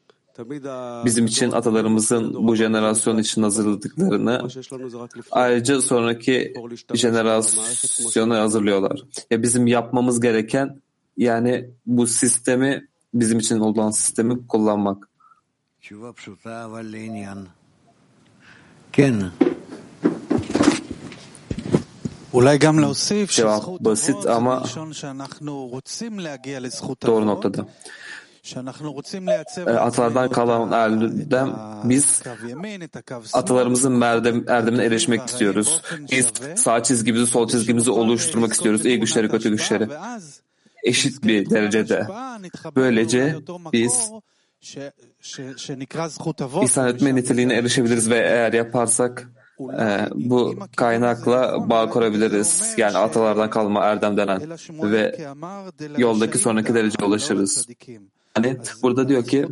[1.05, 4.49] bizim için atalarımızın bu jenerasyon için hazırladıklarını
[5.31, 6.55] ayrıca sonraki
[6.95, 9.03] jenerasyona hazırlıyorlar.
[9.31, 10.81] Ya bizim yapmamız gereken
[11.17, 15.09] yani bu sistemi bizim için olan sistemi kullanmak.
[23.37, 24.65] Cevap basit ama
[27.07, 27.67] doğru noktada.
[29.67, 32.23] Atalardan kalan erdem biz
[33.33, 35.83] atalarımızın merdem, erdemine erişmek istiyoruz.
[36.11, 38.87] Biz sağ çizgimizi sol çizgimizi oluşturmak istiyoruz.
[38.87, 39.89] İyi güçleri kötü güçleri.
[40.85, 42.07] Eşit bir derecede.
[42.77, 43.37] Böylece
[43.73, 44.11] biz
[46.63, 49.31] ihsan etme niteliğine erişebiliriz ve eğer yaparsak
[49.61, 52.75] e, bu kaynakla bağ kurabiliriz.
[52.77, 54.41] Yani atalardan kalma erdem denen
[54.83, 55.17] ve
[55.99, 57.67] yoldaki sonraki derece ulaşırız.
[58.37, 59.49] Yani burada diyor ki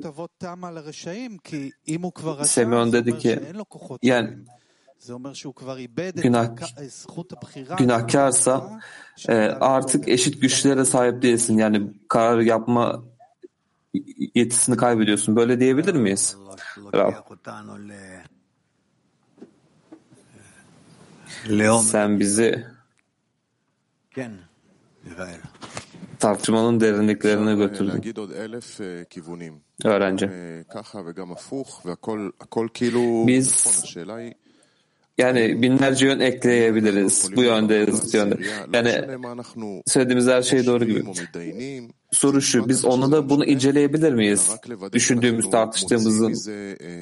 [2.44, 3.40] Semyon dedi ki
[4.02, 4.38] yani
[6.22, 6.50] günah,
[7.78, 8.80] günahkarsa
[9.28, 11.58] e, artık eşit güçlere sahip değilsin.
[11.58, 13.04] Yani karar yapma
[14.34, 15.36] yetisini kaybediyorsun.
[15.36, 16.36] Böyle diyebilir miyiz?
[16.94, 17.12] Rab.
[21.82, 22.66] Sen bizi
[26.24, 28.02] tartışmanın derinliklerine götürdün.
[29.84, 30.26] Öğrenci.
[33.26, 33.84] Biz
[35.18, 37.30] yani binlerce yön ekleyebiliriz.
[37.36, 38.36] Bu yönde, bu yönde.
[38.72, 39.18] Yani
[39.86, 41.04] söylediğimiz her şey doğru gibi.
[42.12, 44.50] Soru şu, biz onu da bunu inceleyebilir miyiz?
[44.92, 46.34] Düşündüğümüz, tartıştığımızın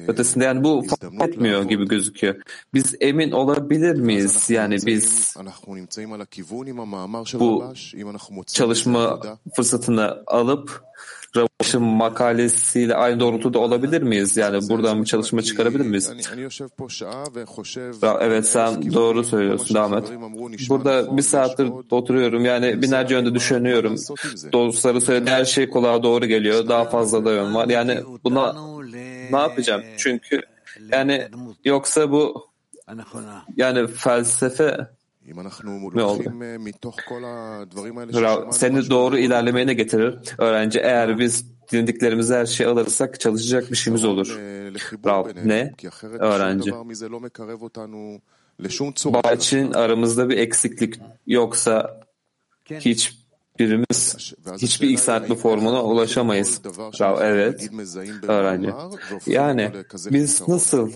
[0.07, 0.45] ötesinde.
[0.45, 2.35] Yani bu fark etmiyor gibi gözüküyor.
[2.73, 4.49] Biz emin olabilir miyiz?
[4.49, 5.35] Yani biz
[7.39, 7.73] bu
[8.47, 9.21] çalışma
[9.55, 10.83] fırsatını alıp
[11.37, 14.37] Ravaş'ın makalesiyle aynı doğrultuda olabilir miyiz?
[14.37, 16.11] Yani buradan bir çalışma çıkarabilir miyiz?
[18.21, 19.75] Evet sen doğru söylüyorsun.
[19.75, 20.11] Devam et.
[20.69, 22.45] Burada bir saattir oturuyorum.
[22.45, 23.95] Yani binlerce yönde düşünüyorum.
[24.53, 26.67] Dostları söylediği her şey kulağa doğru geliyor.
[26.67, 27.67] Daha fazla da yön var.
[27.67, 28.55] Yani buna
[29.31, 29.81] ne yapacağım?
[29.97, 30.41] Çünkü
[30.91, 31.27] yani
[31.65, 32.47] yoksa bu
[33.57, 34.87] yani felsefe
[35.95, 36.23] ne oldu?
[38.51, 40.19] Seni doğru ilerlemeye getirir.
[40.37, 44.39] Öğrenci eğer biz dinlediklerimizi her şeyi alırsak çalışacak bir şeyimiz olur.
[45.05, 45.73] Rav, ne?
[46.19, 46.71] Öğrenci.
[49.05, 52.01] Bağ için aramızda bir eksiklik yoksa
[52.69, 56.61] hiçbirimiz hiçbir x harfli formuna ulaşamayız.
[57.01, 57.69] Rav, evet.
[58.27, 58.73] Öğrenci.
[59.25, 59.71] Yani
[60.11, 60.91] biz nasıl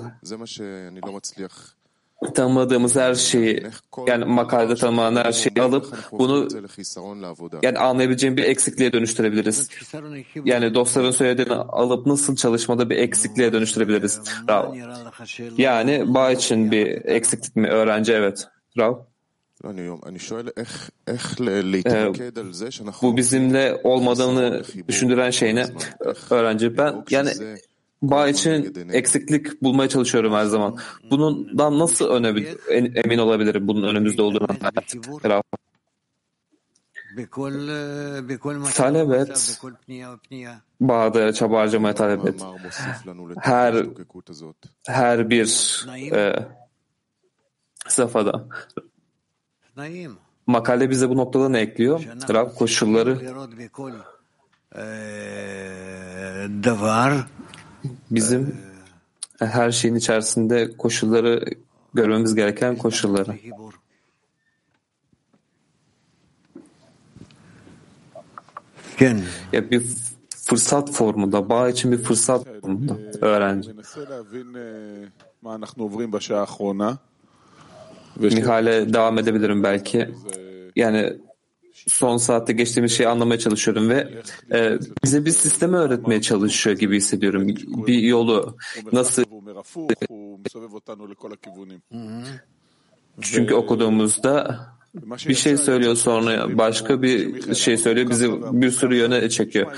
[2.35, 3.67] tanımadığımız her şeyi
[4.07, 6.47] yani makalede tanımlanan her şeyi alıp bunu
[7.63, 9.69] yani anlayabileceğim bir eksikliğe dönüştürebiliriz.
[10.45, 14.21] Yani dostların söylediğini alıp nasıl çalışmada bir eksikliğe dönüştürebiliriz.
[14.49, 14.75] Rav.
[15.57, 17.67] Yani bağ için bir eksiklik mi?
[17.67, 18.47] Öğrenci evet.
[18.77, 18.95] Rav.
[19.65, 19.89] Ee,
[23.01, 25.65] bu bizimle olmadığını düşündüren şey ne?
[26.29, 27.29] Öğrenci ben yani
[28.01, 30.77] bağ için eksiklik bulmaya çalışıyorum her zaman.
[31.11, 32.43] Bundan nasıl öne,
[32.95, 34.47] emin olabilirim bunun önümüzde olduğunu?
[38.75, 39.61] Talep et,
[40.81, 42.41] bağda çaba harcamaya talep et.
[43.39, 43.85] Her,
[44.87, 45.45] her bir
[46.13, 46.47] e,
[47.87, 48.47] safhada.
[50.47, 52.03] Makale bize bu noktada ne ekliyor?
[52.29, 53.19] Rab koşulları
[58.11, 58.57] bizim
[59.39, 61.45] her şeyin içerisinde koşulları
[61.93, 63.35] görmemiz gereken koşulları.
[69.53, 69.83] Ya bir
[70.29, 73.71] fırsat formunda, bağ için bir fırsat formunda öğrenci.
[78.15, 80.09] Mihal'e devam edebilirim belki.
[80.75, 81.17] Yani
[81.87, 84.13] son saatte geçtiğimiz şeyi anlamaya çalışıyorum ve
[84.53, 87.47] e, bize bir sistemi öğretmeye çalışıyor gibi hissediyorum.
[87.87, 88.57] Bir yolu
[88.91, 89.23] nasıl
[93.21, 94.59] çünkü okuduğumuzda
[95.27, 99.77] bir şey söylüyor sonra başka bir şey söylüyor bizi bir sürü yöne çekiyor.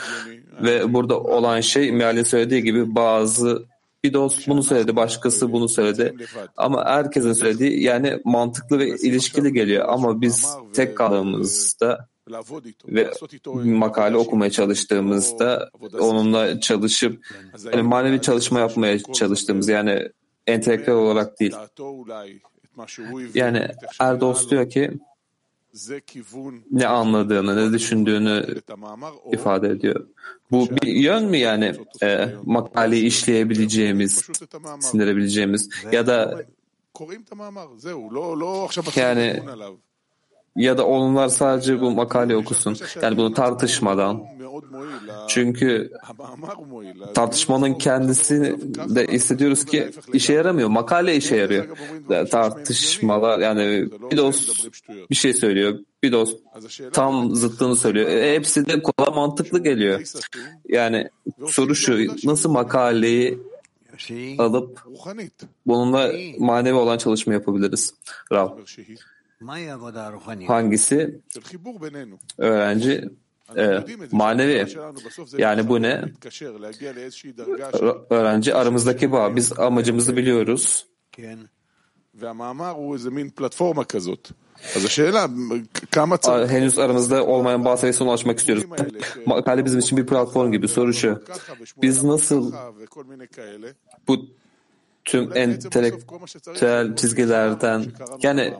[0.62, 3.66] Ve burada olan şey Meal'in söylediği gibi bazı
[4.04, 6.16] bir dost bunu söyledi, başkası bunu söyledi.
[6.58, 9.86] Ama herkesin söylediği yani mantıklı ve ilişkili geliyor.
[9.90, 12.08] Ama biz tek kaldığımızda
[12.88, 13.12] ve
[13.64, 15.70] makale okumaya çalıştığımızda
[16.00, 17.26] onunla çalışıp
[17.74, 20.10] yani manevi çalışma yapmaya çalıştığımız yani
[20.48, 21.56] entelektüel olarak değil.
[23.34, 23.68] Yani
[24.00, 24.92] Erdos diyor ki
[26.72, 28.62] ne anladığını, ne düşündüğünü
[29.32, 30.08] ifade ediyor.
[30.52, 34.30] Bu bir yön mü yani e, makaleyi işleyebileceğimiz,
[34.80, 36.46] sindirebileceğimiz ya da
[38.96, 39.44] yani
[40.60, 42.78] ya da onlar sadece bu makale okusun.
[43.02, 44.24] Yani bunu tartışmadan.
[45.28, 45.92] Çünkü
[47.14, 48.56] tartışmanın kendisi
[48.96, 50.70] de hissediyoruz ki işe yaramıyor.
[50.70, 51.66] Makale işe yarıyor.
[52.32, 54.70] Tartışmalar yani bir dost
[55.10, 55.80] bir şey söylüyor.
[56.04, 56.38] Bir dost
[56.94, 58.10] tam zıttını söylüyor.
[58.10, 60.02] E, hepsi de kolay mantıklı geliyor.
[60.70, 61.10] Yani
[61.48, 63.40] soru şu nasıl makaleyi
[64.38, 64.84] alıp
[65.66, 67.94] bununla manevi olan çalışma yapabiliriz?
[68.32, 68.50] Rav.
[70.48, 71.22] Hangisi?
[72.38, 73.10] Öğrenci
[73.58, 73.80] e,
[74.12, 74.66] manevi.
[75.38, 76.04] Yani bu ne?
[78.10, 79.36] Öğrenci aramızdaki bağ.
[79.36, 80.88] Biz amacımızı biliyoruz.
[86.48, 88.66] Henüz aramızda olmayan bağ seviyesine ulaşmak istiyoruz.
[89.26, 90.68] Makale bizim için bir platform gibi.
[90.68, 91.24] Soru şu.
[91.82, 92.54] Biz nasıl
[94.08, 94.26] bu
[95.06, 97.86] tüm entelektüel çizgilerden
[98.24, 98.54] yani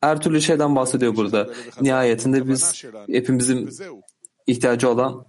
[0.00, 1.50] her türlü şeyden bahsediyor burada.
[1.80, 3.70] Nihayetinde biz hepimizin
[4.46, 5.24] ihtiyacı olan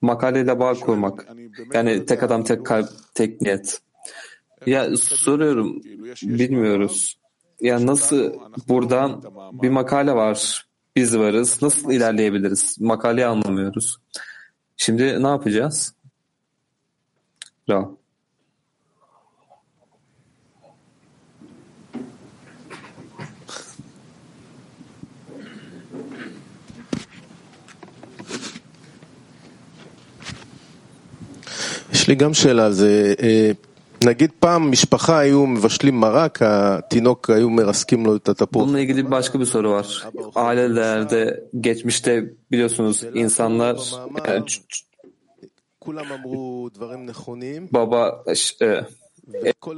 [0.00, 1.26] makaleyle bağ kurmak.
[1.74, 3.80] Yani tek adam, tek kalp, tek niyet.
[4.66, 5.82] Ya soruyorum,
[6.22, 7.18] bilmiyoruz.
[7.60, 8.32] Ya nasıl
[8.68, 9.22] buradan
[9.52, 11.62] bir makale var, biz varız.
[11.62, 12.80] Nasıl ilerleyebiliriz?
[12.80, 13.96] Makaleyi anlamıyoruz.
[14.76, 15.94] Şimdi ne yapacağız?
[17.68, 17.90] Ra.
[31.92, 33.13] יש לי גם שאלה על זה.
[34.05, 38.67] נגיד פעם משפחה היו מבשלים מרק, התינוק היו מרסקים לו את התפוח.
[38.67, 40.07] Bununla ilgili başka bir soru var.
[40.35, 43.77] Ailelerde geçmişte biliyorsunuz insanlar
[44.27, 44.45] yani,
[47.71, 48.23] baba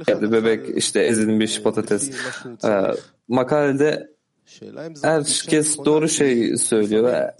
[0.08, 2.10] e, bebek işte ezilmiş patates.
[2.64, 2.70] E,
[3.28, 4.08] makalede
[5.02, 7.34] herkes doğru şey söylüyor ve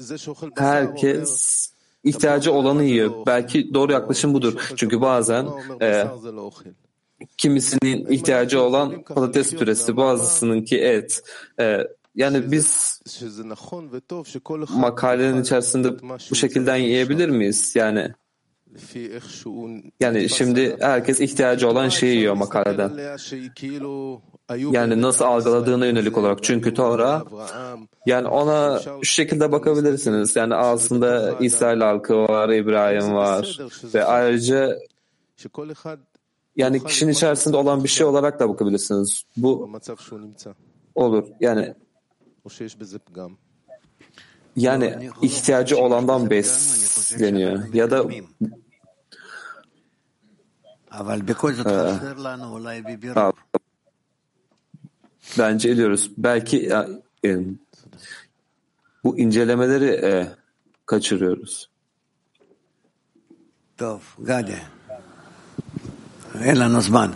[0.56, 1.71] herkes
[2.03, 3.13] ihtiyacı olanı yiyor.
[3.27, 4.71] Belki doğru yaklaşım budur.
[4.75, 5.47] Çünkü bazen
[5.81, 6.07] e,
[7.37, 11.23] kimisinin ihtiyacı olan patates püresi, bazısınınki et.
[11.59, 11.77] E,
[12.15, 13.01] yani biz
[14.69, 15.99] makalenin içerisinde
[16.31, 17.75] bu şekilden yiyebilir miyiz?
[17.75, 18.13] Yani
[19.99, 23.17] Yani şimdi herkes ihtiyacı olan şeyi yiyor makaleden.
[24.57, 26.43] Yani nasıl algıladığına yönelik olarak.
[26.43, 27.23] Çünkü Tora
[28.05, 30.35] yani ona şu şekilde bakabilirsiniz.
[30.35, 33.59] Yani aslında İsrail halkı var, İbrahim var
[33.93, 34.79] ve ayrıca
[36.55, 39.23] yani kişinin içerisinde olan bir şey olarak da bakabilirsiniz.
[39.37, 39.69] Bu
[40.95, 41.27] olur.
[41.39, 41.73] Yani
[44.55, 47.73] yani ihtiyacı olandan besleniyor.
[47.73, 48.05] Ya da
[55.38, 56.10] bence ediyoruz.
[56.18, 56.70] Belki
[57.24, 57.36] e,
[59.04, 60.28] bu incelemeleri e,
[60.86, 61.68] kaçırıyoruz.
[63.76, 64.60] טוב, גדי,
[66.40, 67.10] אין לנו זמן.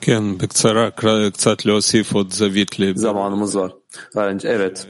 [0.00, 0.90] כן, בקצרה,
[1.32, 2.70] קצת להוסיף עוד זווית.
[2.94, 3.72] Zamanımız var.
[4.14, 4.86] Bence evet.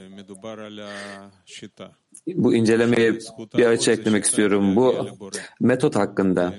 [2.27, 3.13] Bu incelemeye
[3.57, 4.75] bir açı eklemek istiyorum.
[4.75, 5.07] Bu
[5.59, 6.53] metot hakkında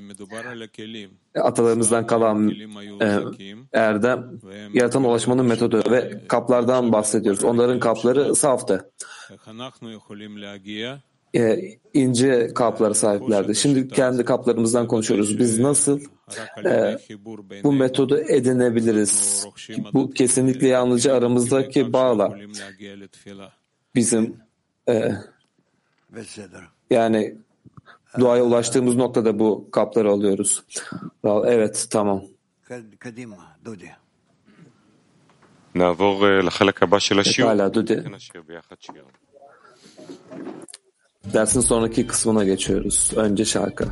[1.35, 2.51] atalarımızdan kalan
[3.01, 3.19] e,
[3.73, 4.41] erdem
[4.75, 7.45] yaratan ulaşmanın metodu ve kaplardan bahsediyoruz.
[7.45, 8.91] Onların kapları saftı.
[11.35, 11.59] E,
[11.95, 13.55] ince kaplara sahiplerdi.
[13.55, 15.39] Şimdi kendi kaplarımızdan konuşuyoruz.
[15.39, 16.01] Biz nasıl
[16.65, 16.99] e,
[17.63, 19.47] bu metodu edinebiliriz?
[19.93, 22.39] Bu kesinlikle yalnızca aramızdaki bağla
[23.95, 24.37] bizim
[24.89, 25.13] e,
[26.91, 27.35] yani
[28.19, 30.65] duaya ulaştığımız noktada bu kapları alıyoruz.
[31.25, 32.23] Evet, tamam.
[37.43, 38.05] Pekala Dude.
[41.33, 43.13] Dersin sonraki kısmına geçiyoruz.
[43.17, 43.85] Önce şarkı.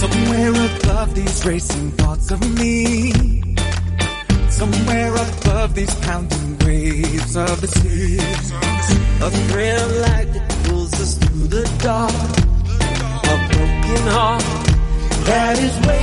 [0.00, 3.45] Somewhere above these racing thoughts of me
[4.56, 8.18] Somewhere above these pounding waves of the sea
[9.20, 9.32] A of
[10.00, 12.10] light that pulls us through the dark.
[13.32, 14.42] A broken heart
[15.26, 15.95] that is waiting